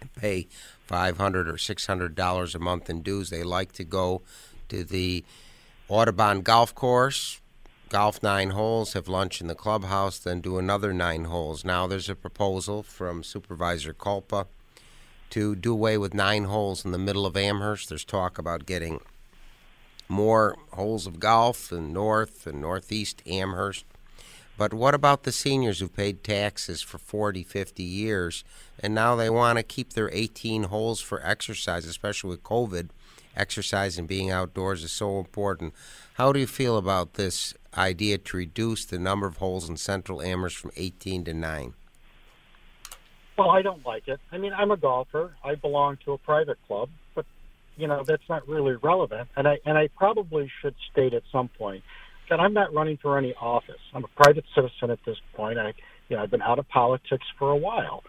and 0.00 0.12
pay 0.14 0.46
five 0.86 1.18
hundred 1.18 1.48
or 1.48 1.58
six 1.58 1.86
hundred 1.86 2.14
dollars 2.14 2.54
a 2.54 2.58
month 2.58 2.88
in 2.88 3.02
dues. 3.02 3.30
They 3.30 3.42
like 3.42 3.72
to 3.72 3.84
go 3.84 4.22
to 4.68 4.84
the 4.84 5.24
Audubon 5.88 6.42
Golf 6.42 6.74
Course, 6.74 7.41
golf 7.92 8.22
nine 8.22 8.50
holes, 8.50 8.94
have 8.94 9.06
lunch 9.06 9.42
in 9.42 9.48
the 9.48 9.54
clubhouse, 9.54 10.18
then 10.18 10.40
do 10.40 10.56
another 10.56 10.94
nine 10.94 11.24
holes. 11.24 11.62
Now 11.62 11.86
there's 11.86 12.08
a 12.08 12.14
proposal 12.14 12.82
from 12.82 13.22
Supervisor 13.22 13.92
Kulpa 13.92 14.46
to 15.28 15.54
do 15.54 15.74
away 15.74 15.98
with 15.98 16.14
nine 16.14 16.44
holes 16.44 16.86
in 16.86 16.92
the 16.92 16.98
middle 16.98 17.26
of 17.26 17.36
Amherst. 17.36 17.90
There's 17.90 18.06
talk 18.06 18.38
about 18.38 18.64
getting 18.64 19.00
more 20.08 20.56
holes 20.72 21.06
of 21.06 21.20
golf 21.20 21.70
in 21.70 21.92
north 21.92 22.46
and 22.46 22.62
northeast 22.62 23.22
Amherst. 23.26 23.84
But 24.56 24.72
what 24.72 24.94
about 24.94 25.24
the 25.24 25.32
seniors 25.32 25.80
who 25.80 25.88
paid 25.88 26.24
taxes 26.24 26.80
for 26.80 26.96
40, 26.96 27.42
50 27.42 27.82
years 27.82 28.42
and 28.78 28.94
now 28.94 29.16
they 29.16 29.28
want 29.28 29.58
to 29.58 29.62
keep 29.62 29.92
their 29.92 30.08
18 30.14 30.64
holes 30.64 31.02
for 31.02 31.22
exercise, 31.22 31.84
especially 31.84 32.30
with 32.30 32.42
COVID? 32.42 32.88
Exercise 33.36 33.98
and 33.98 34.08
being 34.08 34.30
outdoors 34.30 34.82
is 34.82 34.92
so 34.92 35.18
important. 35.18 35.74
How 36.14 36.32
do 36.32 36.40
you 36.40 36.46
feel 36.46 36.78
about 36.78 37.14
this 37.14 37.54
idea 37.76 38.18
to 38.18 38.36
reduce 38.36 38.84
the 38.84 38.98
number 38.98 39.26
of 39.26 39.38
holes 39.38 39.68
in 39.68 39.76
central 39.76 40.22
Amherst 40.22 40.56
from 40.56 40.70
18 40.76 41.24
to 41.24 41.34
9? 41.34 41.74
Well, 43.36 43.50
I 43.50 43.62
don't 43.62 43.84
like 43.84 44.08
it. 44.08 44.20
I 44.30 44.38
mean, 44.38 44.52
I'm 44.52 44.70
a 44.70 44.76
golfer. 44.76 45.34
I 45.42 45.54
belong 45.54 45.98
to 46.04 46.12
a 46.12 46.18
private 46.18 46.58
club, 46.66 46.90
but 47.14 47.24
you 47.76 47.86
know 47.86 48.04
that's 48.06 48.28
not 48.28 48.46
really 48.46 48.76
relevant. 48.76 49.28
And 49.36 49.48
I 49.48 49.58
and 49.64 49.78
I 49.78 49.88
probably 49.88 50.50
should 50.60 50.74
state 50.90 51.14
at 51.14 51.22
some 51.32 51.48
point 51.48 51.82
that 52.28 52.40
I'm 52.40 52.52
not 52.52 52.72
running 52.72 52.98
for 52.98 53.18
any 53.18 53.34
office. 53.34 53.80
I'm 53.94 54.04
a 54.04 54.22
private 54.22 54.44
citizen 54.54 54.90
at 54.90 54.98
this 55.06 55.16
point. 55.34 55.58
I 55.58 55.72
you 56.08 56.16
know 56.16 56.22
I've 56.22 56.30
been 56.30 56.42
out 56.42 56.58
of 56.58 56.68
politics 56.68 57.24
for 57.38 57.50
a 57.50 57.56
while, 57.56 58.04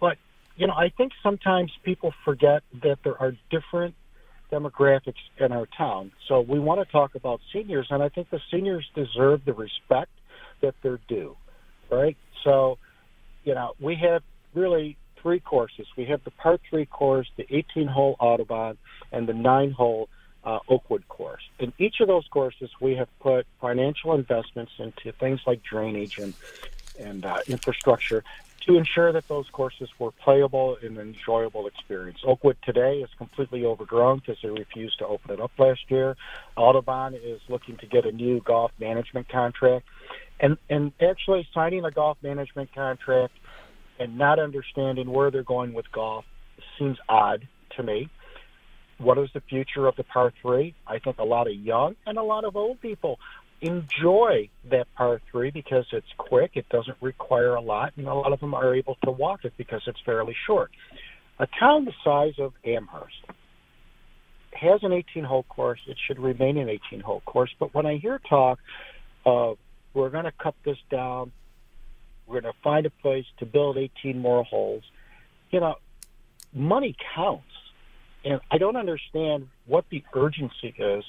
but 0.00 0.16
you 0.56 0.66
know 0.66 0.74
I 0.74 0.88
think 0.88 1.12
sometimes 1.22 1.70
people 1.84 2.14
forget 2.24 2.62
that 2.82 2.98
there 3.04 3.20
are 3.20 3.36
different 3.50 3.94
demographics 4.50 5.22
in 5.38 5.52
our 5.52 5.66
town. 5.66 6.12
So 6.28 6.40
we 6.40 6.58
want 6.60 6.80
to 6.86 6.90
talk 6.90 7.14
about 7.14 7.40
seniors, 7.52 7.88
and 7.90 8.02
I 8.02 8.08
think 8.08 8.30
the 8.30 8.40
seniors 8.50 8.88
deserve 8.94 9.44
the 9.44 9.52
respect 9.52 10.10
that 10.60 10.74
they're 10.82 11.00
due. 11.08 11.36
Right? 11.90 12.16
So 12.42 12.78
you 13.44 13.54
know, 13.54 13.72
we 13.78 13.94
have 13.96 14.22
really 14.54 14.96
three 15.20 15.40
courses. 15.40 15.86
We 15.96 16.06
have 16.06 16.24
the 16.24 16.30
Par 16.30 16.58
3 16.68 16.86
course, 16.86 17.30
the 17.36 17.46
18 17.50 17.86
hole 17.86 18.16
Audubon, 18.18 18.76
and 19.12 19.26
the 19.26 19.34
9 19.34 19.70
hole 19.70 20.08
uh, 20.44 20.58
Oakwood 20.68 21.08
course. 21.08 21.42
In 21.58 21.72
each 21.78 22.00
of 22.00 22.08
those 22.08 22.26
courses, 22.28 22.70
we 22.80 22.96
have 22.96 23.08
put 23.20 23.46
financial 23.60 24.14
investments 24.14 24.72
into 24.78 25.12
things 25.12 25.40
like 25.46 25.62
drainage 25.62 26.18
and, 26.18 26.34
and 26.98 27.24
uh, 27.24 27.38
infrastructure 27.46 28.24
to 28.66 28.76
ensure 28.76 29.12
that 29.12 29.28
those 29.28 29.46
courses 29.52 29.88
were 29.98 30.10
playable 30.10 30.76
and 30.82 30.96
an 30.98 31.14
enjoyable 31.14 31.66
experience. 31.66 32.18
Oakwood 32.26 32.56
today 32.64 32.98
is 32.98 33.10
completely 33.18 33.64
overgrown 33.64 34.18
because 34.18 34.38
they 34.42 34.48
refused 34.48 34.98
to 34.98 35.06
open 35.06 35.32
it 35.32 35.40
up 35.40 35.50
last 35.58 35.80
year. 35.88 36.16
Audubon 36.56 37.14
is 37.14 37.40
looking 37.48 37.76
to 37.78 37.86
get 37.86 38.06
a 38.06 38.12
new 38.12 38.40
golf 38.40 38.70
management 38.80 39.28
contract 39.28 39.86
and 40.40 40.56
and 40.68 40.92
actually 41.00 41.46
signing 41.54 41.84
a 41.84 41.90
golf 41.90 42.18
management 42.22 42.74
contract 42.74 43.34
and 43.98 44.18
not 44.18 44.38
understanding 44.38 45.10
where 45.10 45.30
they're 45.30 45.42
going 45.42 45.72
with 45.72 45.90
golf 45.92 46.24
seems 46.78 46.98
odd 47.08 47.46
to 47.76 47.82
me. 47.82 48.08
What 48.98 49.18
is 49.18 49.28
the 49.34 49.40
future 49.40 49.86
of 49.86 49.96
the 49.96 50.04
par 50.04 50.32
three? 50.40 50.74
I 50.86 50.98
think 50.98 51.18
a 51.18 51.24
lot 51.24 51.46
of 51.48 51.54
young 51.54 51.96
and 52.06 52.16
a 52.16 52.22
lot 52.22 52.44
of 52.44 52.56
old 52.56 52.80
people 52.80 53.18
enjoy 53.64 54.50
that 54.70 54.86
par 54.94 55.20
three 55.30 55.50
because 55.50 55.86
it's 55.92 56.12
quick, 56.18 56.52
it 56.54 56.68
doesn't 56.68 56.96
require 57.00 57.54
a 57.54 57.60
lot, 57.60 57.92
and 57.96 58.06
a 58.06 58.14
lot 58.14 58.32
of 58.32 58.40
them 58.40 58.54
are 58.54 58.74
able 58.74 58.96
to 59.04 59.10
walk 59.10 59.44
it 59.44 59.54
because 59.56 59.82
it's 59.86 60.00
fairly 60.04 60.36
short. 60.46 60.70
A 61.38 61.46
town 61.58 61.84
the 61.84 61.92
size 62.04 62.34
of 62.38 62.52
Amherst 62.64 63.16
has 64.52 64.82
an 64.82 64.92
18 64.92 65.24
hole 65.24 65.42
course. 65.42 65.80
It 65.88 65.96
should 66.06 66.20
remain 66.20 66.58
an 66.58 66.68
18 66.68 67.00
hole 67.00 67.22
course. 67.26 67.50
But 67.58 67.74
when 67.74 67.86
I 67.86 67.96
hear 67.96 68.20
talk 68.28 68.60
of 69.26 69.58
we're 69.94 70.10
going 70.10 70.24
to 70.24 70.32
cut 70.32 70.54
this 70.64 70.76
down. 70.90 71.32
We're 72.26 72.40
going 72.40 72.52
to 72.52 72.60
find 72.62 72.84
a 72.84 72.90
place 72.90 73.26
to 73.38 73.46
build 73.46 73.78
18 73.78 74.18
more 74.18 74.44
holes. 74.44 74.82
You 75.50 75.60
know, 75.60 75.76
money 76.52 76.96
counts. 77.14 77.44
And 78.24 78.40
I 78.50 78.58
don't 78.58 78.76
understand 78.76 79.48
what 79.66 79.84
the 79.90 80.02
urgency 80.14 80.74
is 80.76 81.04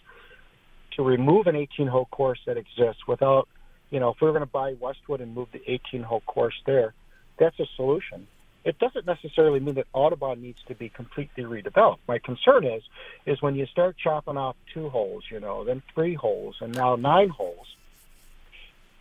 to 0.95 1.03
remove 1.03 1.47
an 1.47 1.55
18 1.55 1.87
hole 1.87 2.05
course 2.05 2.39
that 2.45 2.57
exists 2.57 3.07
without, 3.07 3.47
you 3.89 3.99
know, 3.99 4.09
if 4.09 4.21
we're 4.21 4.31
going 4.31 4.41
to 4.41 4.45
buy 4.45 4.75
Westwood 4.79 5.21
and 5.21 5.33
move 5.35 5.47
the 5.51 5.61
18 5.69 6.03
hole 6.03 6.21
course 6.25 6.55
there, 6.65 6.93
that's 7.37 7.59
a 7.59 7.65
solution. 7.75 8.27
It 8.63 8.79
doesn't 8.79 9.05
necessarily 9.05 9.59
mean 9.59 9.75
that 9.75 9.87
Audubon 9.93 10.41
needs 10.41 10.61
to 10.67 10.75
be 10.75 10.89
completely 10.89 11.43
redeveloped. 11.43 11.99
My 12.07 12.17
concern 12.17 12.65
is, 12.65 12.81
is 13.25 13.41
when 13.41 13.55
you 13.55 13.67
start 13.67 13.95
chopping 13.97 14.37
off 14.37 14.55
two 14.73 14.89
holes, 14.89 15.23
you 15.29 15.39
know, 15.39 15.63
then 15.63 15.83
three 15.93 16.15
holes, 16.15 16.55
and 16.61 16.73
now 16.73 16.95
nine 16.95 17.29
holes 17.29 17.75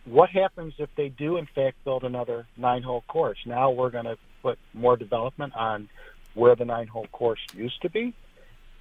what 0.05 0.29
happens 0.29 0.73
if 0.77 0.89
they 0.95 1.09
do 1.09 1.37
in 1.37 1.47
fact 1.47 1.83
build 1.83 2.03
another 2.03 2.45
nine 2.55 2.83
hole 2.83 3.03
course? 3.07 3.39
Now 3.45 3.71
we're 3.71 3.89
going 3.89 4.05
to 4.05 4.17
put 4.41 4.57
more 4.73 4.95
development 4.95 5.55
on 5.55 5.89
where 6.33 6.55
the 6.55 6.65
nine 6.65 6.87
hole 6.87 7.07
course 7.11 7.39
used 7.53 7.81
to 7.81 7.89
be. 7.89 8.13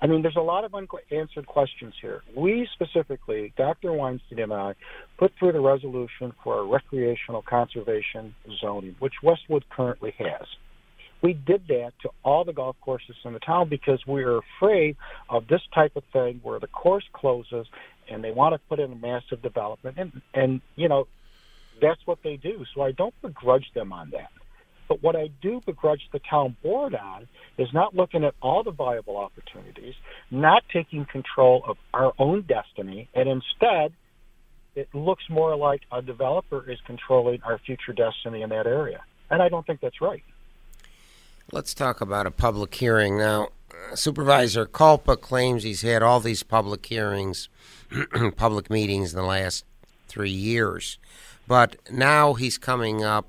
I 0.04 0.06
mean, 0.06 0.20
there's 0.20 0.36
a 0.36 0.40
lot 0.40 0.66
of 0.66 0.74
unanswered 0.74 1.46
questions 1.46 1.94
here. 2.02 2.20
We 2.36 2.68
specifically, 2.74 3.54
Dr. 3.56 3.90
Weinstein 3.94 4.38
and 4.38 4.52
I, 4.52 4.74
put 5.16 5.32
through 5.38 5.52
the 5.52 5.60
resolution 5.60 6.34
for 6.44 6.58
a 6.58 6.64
recreational 6.66 7.40
conservation 7.40 8.34
zoning, 8.60 8.96
which 8.98 9.14
Westwood 9.22 9.64
currently 9.70 10.12
has. 10.18 10.46
We 11.22 11.32
did 11.32 11.62
that 11.68 11.92
to 12.02 12.10
all 12.22 12.44
the 12.44 12.52
golf 12.52 12.76
courses 12.82 13.16
in 13.24 13.32
the 13.32 13.38
town 13.38 13.70
because 13.70 13.98
we 14.06 14.24
are 14.24 14.40
afraid 14.58 14.96
of 15.30 15.46
this 15.48 15.62
type 15.74 15.96
of 15.96 16.02
thing 16.12 16.38
where 16.42 16.60
the 16.60 16.66
course 16.66 17.04
closes 17.14 17.66
and 18.10 18.22
they 18.22 18.30
want 18.30 18.52
to 18.52 18.58
put 18.68 18.80
in 18.80 18.92
a 18.92 18.96
massive 18.96 19.40
development 19.40 19.96
and 19.96 20.20
and 20.34 20.60
you 20.76 20.86
know 20.86 21.06
that's 21.80 22.00
what 22.04 22.18
they 22.22 22.36
do 22.36 22.62
so 22.74 22.82
i 22.82 22.92
don't 22.92 23.14
begrudge 23.22 23.64
them 23.74 23.90
on 23.90 24.10
that 24.10 24.28
but 24.88 25.02
what 25.02 25.16
i 25.16 25.28
do 25.42 25.60
begrudge 25.66 26.08
the 26.12 26.20
town 26.30 26.56
board 26.62 26.94
on 26.94 27.26
is 27.58 27.68
not 27.72 27.94
looking 27.94 28.24
at 28.24 28.34
all 28.42 28.62
the 28.62 28.70
viable 28.70 29.16
opportunities 29.16 29.94
not 30.30 30.62
taking 30.72 31.04
control 31.04 31.62
of 31.66 31.76
our 31.92 32.12
own 32.18 32.42
destiny 32.42 33.08
and 33.14 33.28
instead 33.28 33.92
it 34.74 34.88
looks 34.92 35.24
more 35.30 35.56
like 35.56 35.82
a 35.92 36.02
developer 36.02 36.68
is 36.70 36.78
controlling 36.86 37.40
our 37.42 37.58
future 37.58 37.92
destiny 37.92 38.42
in 38.42 38.50
that 38.50 38.66
area. 38.66 39.02
And 39.30 39.42
i 39.42 39.48
don't 39.48 39.66
think 39.66 39.80
that's 39.80 40.00
right. 40.00 40.22
Let's 41.52 41.74
talk 41.74 42.00
about 42.00 42.26
a 42.26 42.30
public 42.30 42.74
hearing. 42.74 43.18
Now 43.18 43.48
Supervisor 43.94 44.66
Kulpa 44.66 45.20
claims 45.20 45.62
he's 45.62 45.82
had 45.82 46.02
all 46.02 46.20
these 46.20 46.42
public 46.42 46.84
hearings, 46.86 47.48
public 48.36 48.70
meetings 48.70 49.12
in 49.12 49.18
the 49.18 49.26
last 49.26 49.64
three 50.08 50.30
years. 50.30 50.98
But 51.46 51.76
now 51.90 52.34
he's 52.34 52.56
coming 52.56 53.04
up 53.04 53.28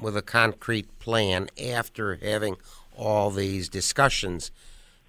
with 0.00 0.16
a 0.16 0.22
concrete 0.22 0.98
plan 0.98 1.48
after 1.62 2.16
having 2.16 2.56
all 2.96 3.30
these 3.30 3.68
discussions. 3.68 4.50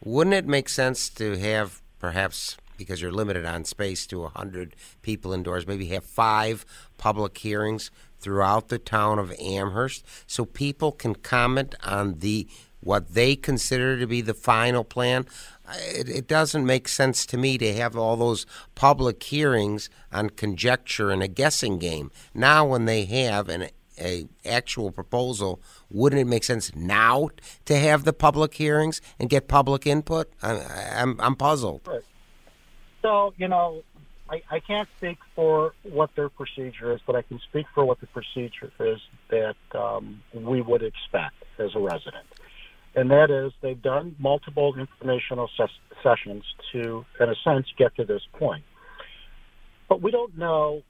Wouldn't 0.04 0.36
it 0.36 0.46
make 0.46 0.70
sense 0.70 1.10
to 1.10 1.38
have 1.38 1.82
perhaps 2.00 2.58
because 2.78 3.02
you're 3.02 3.12
limited 3.12 3.46
on 3.46 3.66
space 3.66 4.06
to 4.08 4.22
100 4.22 4.76
people 5.02 5.34
indoors, 5.34 5.68
maybe 5.68 5.88
have 5.88 6.04
five 6.04 6.66
public 6.98 7.38
hearings 7.38 7.92
throughout 8.20 8.70
the 8.70 8.80
town 8.80 9.20
of 9.20 9.34
Amherst 9.40 10.06
so 10.28 10.46
people 10.46 10.92
can 10.92 11.16
comment 11.16 11.76
on 11.84 12.20
the 12.20 12.48
what 12.80 13.16
they 13.16 13.36
consider 13.36 14.00
to 14.00 14.06
be 14.06 14.22
the 14.22 14.36
final 14.36 14.84
plan. 14.84 15.26
Uh, 15.68 15.74
it, 15.80 16.08
it, 16.08 16.28
doesn't 16.28 16.66
make 16.66 16.88
sense 16.88 17.26
to 17.26 17.36
me 17.36 17.58
to 17.58 17.74
have 17.74 17.98
all 17.98 18.16
those 18.16 18.46
public 18.76 19.22
hearings 19.24 19.90
on 20.14 20.30
conjecture 20.30 21.10
and 21.10 21.24
a 21.24 21.28
guessing 21.28 21.80
game. 21.80 22.12
Now, 22.36 22.66
when 22.66 22.86
they 22.86 23.06
have 23.06 23.50
an 23.50 23.68
a 24.00 24.28
actual 24.46 24.92
proposal, 24.92 25.60
wouldn't 25.90 26.22
it 26.22 26.26
make 26.26 26.44
sense 26.44 26.76
now 26.76 27.30
to 27.66 27.76
have 27.78 28.04
the 28.04 28.14
public 28.14 28.54
hearings 28.54 29.02
and 29.20 29.30
get 29.30 29.48
public 29.48 29.86
input? 29.86 30.32
I, 30.42 30.62
I'm 30.96 31.20
I'm 31.20 31.36
puzzled. 31.36 31.82
Right. 31.86 32.02
So 33.02 33.34
you 33.38 33.48
know, 33.48 33.84
I, 34.30 34.42
I 34.52 34.60
can't 34.60 34.90
speak 34.98 35.18
for 35.36 35.74
what 35.84 36.10
their 36.16 36.30
procedure 36.30 36.94
is, 36.94 37.02
but 37.06 37.16
I 37.16 37.22
can 37.22 37.40
speak 37.40 37.66
for 37.74 37.86
what 37.86 38.00
the 38.00 38.08
procedure 38.08 38.72
is 38.80 39.00
that 39.30 39.56
um, 39.74 40.22
we 40.34 40.62
would 40.62 40.84
expect 40.84 41.36
as 41.60 41.76
a 41.76 41.80
resident. 41.80 42.26
And 42.96 43.12
that 43.12 43.30
is, 43.30 43.54
they've 43.62 43.82
done 43.82 44.16
multiple 44.18 44.76
informational 44.76 45.50
ses- 45.56 45.70
sessions 46.02 46.44
to, 46.72 47.06
in 47.20 47.30
a 47.30 47.36
sense, 47.44 47.68
get 47.78 47.96
to 47.98 48.06
this 48.06 48.24
point. 48.34 48.64
But 49.88 50.02
we 50.02 50.12
don't 50.12 50.36
know 50.38 50.82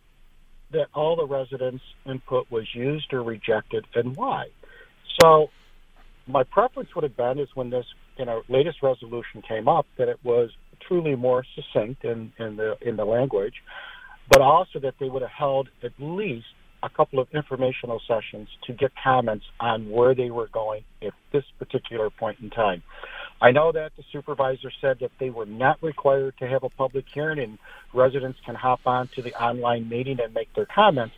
that 0.72 0.88
all 0.94 1.16
the 1.16 1.26
residents' 1.26 1.84
input 2.06 2.50
was 2.52 2.66
used 2.74 3.14
or 3.14 3.24
rejected 3.24 3.86
and 3.96 4.16
why. 4.16 4.48
So 5.22 5.50
my 6.28 6.44
preference 6.44 6.94
would 6.96 7.04
have 7.04 7.16
been 7.16 7.40
is 7.40 7.50
when 7.56 7.70
this 7.70 7.86
you 8.18 8.26
know 8.26 8.42
latest 8.50 8.84
resolution 8.84 9.42
came 9.48 9.68
up 9.68 9.86
that 9.98 10.10
it 10.10 10.20
was 10.24 10.50
truly 10.88 11.16
more 11.16 11.44
succinct 11.56 12.04
in, 12.04 12.32
in 12.38 12.58
the 12.58 12.76
in 12.82 12.98
the 12.98 13.06
language, 13.06 13.56
but 14.30 14.42
also 14.42 14.80
that 14.80 14.96
they 15.00 15.10
would 15.10 15.22
have 15.22 15.32
held 15.32 15.70
at 15.84 15.92
least 16.00 16.48
a 16.84 16.90
couple 16.90 17.20
of 17.20 17.28
informational 17.34 18.00
sessions 18.08 18.48
to 18.66 18.74
get 18.74 18.92
comments 19.04 19.46
on 19.60 19.90
where 19.90 20.14
they 20.14 20.30
were 20.30 20.48
going 20.48 20.84
at 21.02 21.14
this 21.34 21.44
particular 21.58 22.10
point 22.10 22.38
in 22.40 22.50
time. 22.50 22.84
I 23.42 23.52
know 23.52 23.72
that 23.72 23.92
the 23.96 24.04
supervisor 24.12 24.72
said 24.82 24.98
that 25.02 25.12
they 25.20 25.30
were 25.30 25.46
not 25.46 25.82
required 25.84 26.36
to 26.40 26.48
have 26.48 26.64
a 26.64 26.70
public 26.70 27.06
hearing 27.14 27.40
and 27.40 27.60
residents 27.94 28.40
can 28.46 28.56
hop 28.56 28.82
on 28.86 29.10
to 29.16 29.22
the 29.22 29.34
online 29.34 29.88
meeting 29.88 30.18
and 30.24 30.34
make 30.34 30.54
their 30.56 30.68
comments. 30.74 31.14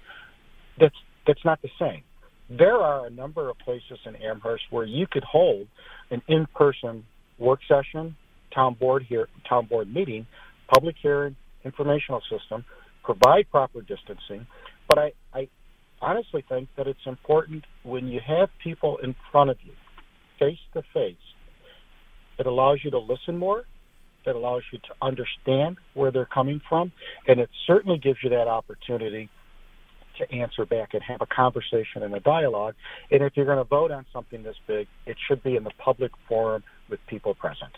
That's 0.80 0.96
that's 1.26 1.44
not 1.46 1.62
the 1.62 1.70
same. 1.80 2.04
There 2.50 2.78
are 2.78 3.06
a 3.06 3.10
number 3.10 3.50
of 3.50 3.58
places 3.60 4.00
in 4.06 4.16
Amherst 4.16 4.64
where 4.72 4.86
you 4.86 5.06
could 5.08 5.24
hold 5.24 5.68
an 6.10 6.22
in-person 6.28 7.06
work 7.38 7.60
session, 7.68 8.16
town 8.54 8.74
board 8.74 9.06
here, 9.08 9.28
town 9.48 9.68
board 9.68 9.94
meeting, 9.94 10.26
public 10.74 10.96
hearing, 11.02 11.36
informational 11.64 12.22
system, 12.22 12.66
provide 13.04 13.50
proper 13.52 13.82
distancing. 13.82 14.48
But 14.88 14.98
I, 14.98 15.12
I 15.34 15.48
honestly 16.02 16.44
think 16.50 16.70
that 16.76 16.88
it's 16.88 17.06
important 17.06 17.66
when 17.84 18.08
you 18.08 18.20
have 18.26 18.50
people 18.64 18.98
in 19.04 19.16
front 19.32 19.52
of 19.52 19.58
you, 19.64 19.74
face 20.40 20.60
to 20.74 20.82
face. 20.94 21.16
It 22.40 22.48
allows 22.48 22.80
you 22.84 22.92
to 22.92 23.00
listen 23.00 23.38
more. 23.38 23.66
It 24.26 24.36
allows 24.36 24.64
you 24.72 24.80
to 24.80 24.96
understand 25.02 25.78
where 25.94 26.12
they're 26.12 26.26
coming 26.26 26.62
from, 26.68 26.92
and 27.28 27.40
it 27.40 27.50
certainly 27.68 27.98
gives 27.98 28.20
you 28.24 28.30
that 28.32 28.48
opportunity 28.48 29.30
to 30.18 30.32
answer 30.32 30.66
back 30.66 30.94
and 30.94 31.02
have 31.04 31.22
a 31.22 31.26
conversation 31.26 32.04
and 32.04 32.14
a 32.14 32.20
dialogue. 32.20 32.76
And 33.12 33.24
if 33.24 33.36
you're 33.36 33.46
going 33.46 33.58
to 33.58 33.64
vote 33.64 33.92
on 33.92 34.06
something 34.12 34.44
this 34.44 34.58
big, 34.68 34.88
it 35.06 35.18
should 35.28 35.42
be 35.44 35.56
in 35.56 35.64
the 35.64 35.72
public 35.78 36.12
forum 36.28 36.64
with 36.90 37.00
people 37.08 37.34
present. 37.34 37.72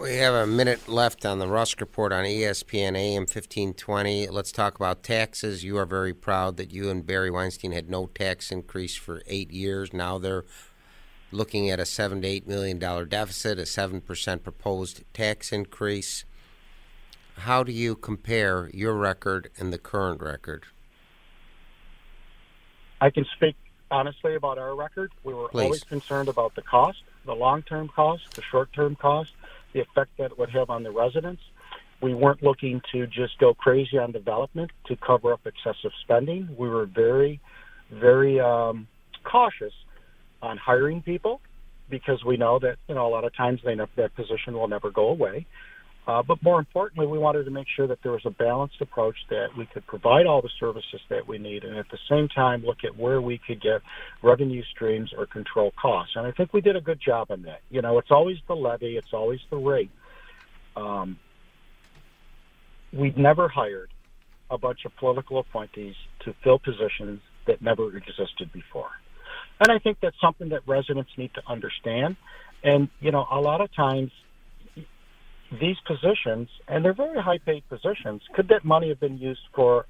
We 0.00 0.16
have 0.16 0.34
a 0.34 0.46
minute 0.46 0.88
left 0.88 1.26
on 1.26 1.40
the 1.40 1.48
Rusk 1.48 1.80
Report 1.80 2.12
on 2.12 2.24
ESPN 2.24 2.96
AM 2.96 3.22
1520. 3.22 4.28
Let's 4.28 4.52
talk 4.52 4.76
about 4.76 5.02
taxes. 5.02 5.64
You 5.64 5.76
are 5.78 5.84
very 5.84 6.14
proud 6.14 6.56
that 6.58 6.72
you 6.72 6.90
and 6.90 7.04
Barry 7.04 7.30
Weinstein 7.30 7.72
had 7.72 7.90
no 7.90 8.06
tax 8.06 8.52
increase 8.52 8.94
for 8.94 9.22
eight 9.26 9.50
years. 9.50 9.92
Now 9.92 10.16
they're 10.18 10.44
looking 11.32 11.70
at 11.70 11.80
a 11.80 11.86
seven 11.86 12.22
to 12.22 12.28
eight 12.28 12.46
million 12.46 12.78
dollar 12.78 13.04
deficit, 13.04 13.58
a 13.58 13.66
seven 13.66 14.00
percent 14.00 14.42
proposed 14.42 15.02
tax 15.12 15.52
increase. 15.52 16.24
How 17.38 17.62
do 17.62 17.72
you 17.72 17.94
compare 17.94 18.70
your 18.74 18.94
record 18.94 19.50
and 19.58 19.72
the 19.72 19.78
current 19.78 20.20
record? 20.20 20.64
I 23.00 23.10
can 23.10 23.24
speak 23.36 23.56
honestly 23.90 24.34
about 24.34 24.58
our 24.58 24.74
record. 24.74 25.12
We 25.24 25.32
were 25.34 25.48
Please. 25.48 25.64
always 25.64 25.84
concerned 25.84 26.28
about 26.28 26.54
the 26.54 26.62
cost, 26.62 27.02
the 27.24 27.34
long 27.34 27.62
term 27.62 27.88
cost, 27.88 28.34
the 28.34 28.42
short 28.42 28.72
term 28.72 28.94
cost, 28.96 29.32
the 29.72 29.80
effect 29.80 30.10
that 30.18 30.32
it 30.32 30.38
would 30.38 30.50
have 30.50 30.70
on 30.70 30.82
the 30.82 30.90
residents. 30.90 31.42
We 32.02 32.14
weren't 32.14 32.42
looking 32.42 32.80
to 32.92 33.06
just 33.06 33.38
go 33.38 33.52
crazy 33.52 33.98
on 33.98 34.12
development 34.12 34.70
to 34.86 34.96
cover 34.96 35.32
up 35.32 35.46
excessive 35.46 35.92
spending. 36.00 36.48
We 36.56 36.68
were 36.68 36.86
very, 36.86 37.40
very 37.90 38.40
um, 38.40 38.88
cautious 39.22 39.74
on 40.42 40.56
hiring 40.56 41.02
people 41.02 41.40
because 41.88 42.24
we 42.24 42.36
know 42.36 42.58
that 42.58 42.76
you 42.88 42.94
know 42.94 43.06
a 43.06 43.10
lot 43.10 43.24
of 43.24 43.34
times 43.34 43.60
they 43.64 43.74
that 43.74 44.14
position 44.14 44.54
will 44.54 44.68
never 44.68 44.90
go 44.90 45.08
away. 45.08 45.46
Uh, 46.06 46.22
but 46.22 46.42
more 46.42 46.58
importantly, 46.58 47.06
we 47.06 47.18
wanted 47.18 47.44
to 47.44 47.50
make 47.50 47.66
sure 47.76 47.86
that 47.86 47.98
there 48.02 48.12
was 48.12 48.24
a 48.24 48.30
balanced 48.30 48.80
approach 48.80 49.16
that 49.28 49.48
we 49.56 49.66
could 49.66 49.86
provide 49.86 50.26
all 50.26 50.40
the 50.40 50.50
services 50.58 51.00
that 51.10 51.26
we 51.28 51.38
need, 51.38 51.62
and 51.62 51.76
at 51.76 51.86
the 51.90 51.98
same 52.08 52.26
time 52.28 52.64
look 52.64 52.78
at 52.84 52.96
where 52.96 53.20
we 53.20 53.38
could 53.46 53.60
get 53.60 53.82
revenue 54.22 54.62
streams 54.74 55.12
or 55.16 55.26
control 55.26 55.72
costs. 55.80 56.14
And 56.16 56.26
I 56.26 56.32
think 56.32 56.54
we 56.54 56.62
did 56.62 56.74
a 56.74 56.80
good 56.80 57.00
job 57.04 57.30
on 57.30 57.42
that. 57.42 57.60
You 57.70 57.82
know, 57.82 57.98
it's 57.98 58.10
always 58.10 58.38
the 58.48 58.56
levy, 58.56 58.96
it's 58.96 59.12
always 59.12 59.40
the 59.50 59.58
rate. 59.58 59.90
Um, 60.74 61.18
we've 62.92 63.16
never 63.16 63.48
hired 63.48 63.90
a 64.50 64.58
bunch 64.58 64.80
of 64.86 64.96
political 64.96 65.38
appointees 65.38 65.94
to 66.24 66.34
fill 66.42 66.58
positions 66.58 67.20
that 67.46 67.62
never 67.62 67.96
existed 67.96 68.52
before. 68.52 68.90
And 69.60 69.70
I 69.70 69.78
think 69.78 69.98
that's 70.00 70.16
something 70.20 70.48
that 70.50 70.62
residents 70.66 71.10
need 71.16 71.32
to 71.34 71.42
understand. 71.46 72.16
And, 72.64 72.88
you 73.00 73.12
know, 73.12 73.26
a 73.30 73.40
lot 73.40 73.60
of 73.60 73.72
times 73.74 74.10
these 75.60 75.76
positions, 75.86 76.48
and 76.66 76.84
they're 76.84 76.94
very 76.94 77.20
high 77.20 77.38
paid 77.38 77.68
positions, 77.68 78.22
could 78.34 78.48
that 78.48 78.64
money 78.64 78.88
have 78.88 79.00
been 79.00 79.18
used 79.18 79.40
for 79.54 79.86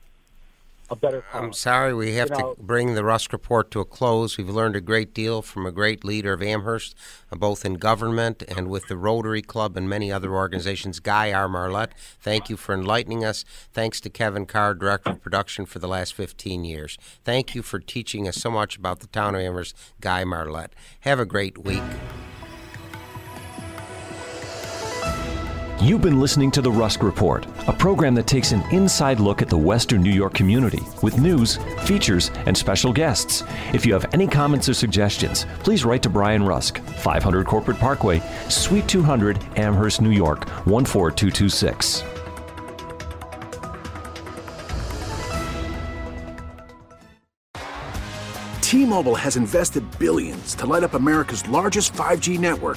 a 0.91 0.97
better 0.97 1.23
cause? 1.23 1.43
I'm 1.43 1.53
sorry, 1.53 1.95
we 1.95 2.15
have 2.15 2.31
You 2.31 2.39
know- 2.39 2.55
to 2.55 2.63
bring 2.63 2.95
the 2.95 3.05
Rusk 3.05 3.33
Report 3.33 3.71
to 3.71 3.81
a 3.81 3.85
close. 3.85 4.37
We've 4.37 4.49
learned 4.49 4.77
a 4.77 4.81
great 4.81 5.15
deal 5.15 5.43
from 5.43 5.67
a 5.67 5.73
great 5.73 6.05
leader 6.05 6.33
of 6.33 6.43
Amherst, 6.43 6.95
uh, 7.33 7.37
both 7.37 7.65
in 7.65 7.75
government 7.75 8.43
and 8.49 8.69
with 8.69 8.87
the 8.89 8.97
Rotary 8.97 9.43
Club 9.43 9.77
and 9.77 9.89
many 9.89 10.11
other 10.13 10.33
organizations. 10.35 11.01
Guy 11.01 11.33
R. 11.33 11.49
Marlette, 11.49 11.93
thank 12.21 12.51
you 12.51 12.57
for 12.57 12.75
enlightening 12.75 13.25
us. 13.25 13.45
Thanks 13.73 14.01
to 14.01 14.11
Kevin 14.11 14.47
Carr, 14.47 14.75
Director 14.75 15.11
of 15.11 15.23
Production 15.23 15.67
for 15.67 15.79
the 15.79 15.89
last 15.89 16.15
15 16.15 16.65
years. 16.65 16.99
Thank 17.25 17.55
you 17.55 17.63
for 17.63 17.79
teaching 17.79 18.27
us 18.29 18.37
so 18.37 18.51
much 18.51 18.77
about 18.77 19.01
the 19.01 19.07
town 19.07 19.35
of 19.35 19.41
Amherst, 19.41 19.77
Guy 20.01 20.25
Marlette. 20.25 20.73
Have 21.01 21.21
a 21.21 21.27
great 21.27 21.59
week. 21.59 21.83
You've 25.83 26.03
been 26.03 26.21
listening 26.21 26.51
to 26.51 26.61
The 26.61 26.71
Rusk 26.71 27.03
Report, 27.03 27.47
a 27.67 27.73
program 27.73 28.15
that 28.17 28.27
takes 28.27 28.53
an 28.53 28.63
inside 28.71 29.19
look 29.19 29.41
at 29.41 29.49
the 29.49 29.57
Western 29.57 30.03
New 30.03 30.13
York 30.13 30.35
community 30.35 30.83
with 31.03 31.19
news, 31.19 31.57
features, 31.87 32.31
and 32.45 32.55
special 32.55 32.93
guests. 32.93 33.45
If 33.73 33.87
you 33.87 33.95
have 33.95 34.05
any 34.13 34.27
comments 34.27 34.69
or 34.69 34.75
suggestions, 34.75 35.47
please 35.61 35.87
write 35.87 36.03
to 36.03 36.11
Brian 36.11 36.45
Rusk, 36.45 36.81
500 36.81 37.47
Corporate 37.47 37.79
Parkway, 37.79 38.21
Suite 38.51 38.87
200, 38.89 39.43
Amherst, 39.57 40.03
New 40.03 40.11
York, 40.11 40.47
14226. 40.67 42.05
T-Mobile 48.61 49.15
has 49.15 49.37
invested 49.37 49.99
billions 49.99 50.55
to 50.57 50.67
light 50.67 50.85
up 50.85 50.93
America's 50.93 51.49
largest 51.49 51.95
5G 51.95 52.39
network 52.39 52.77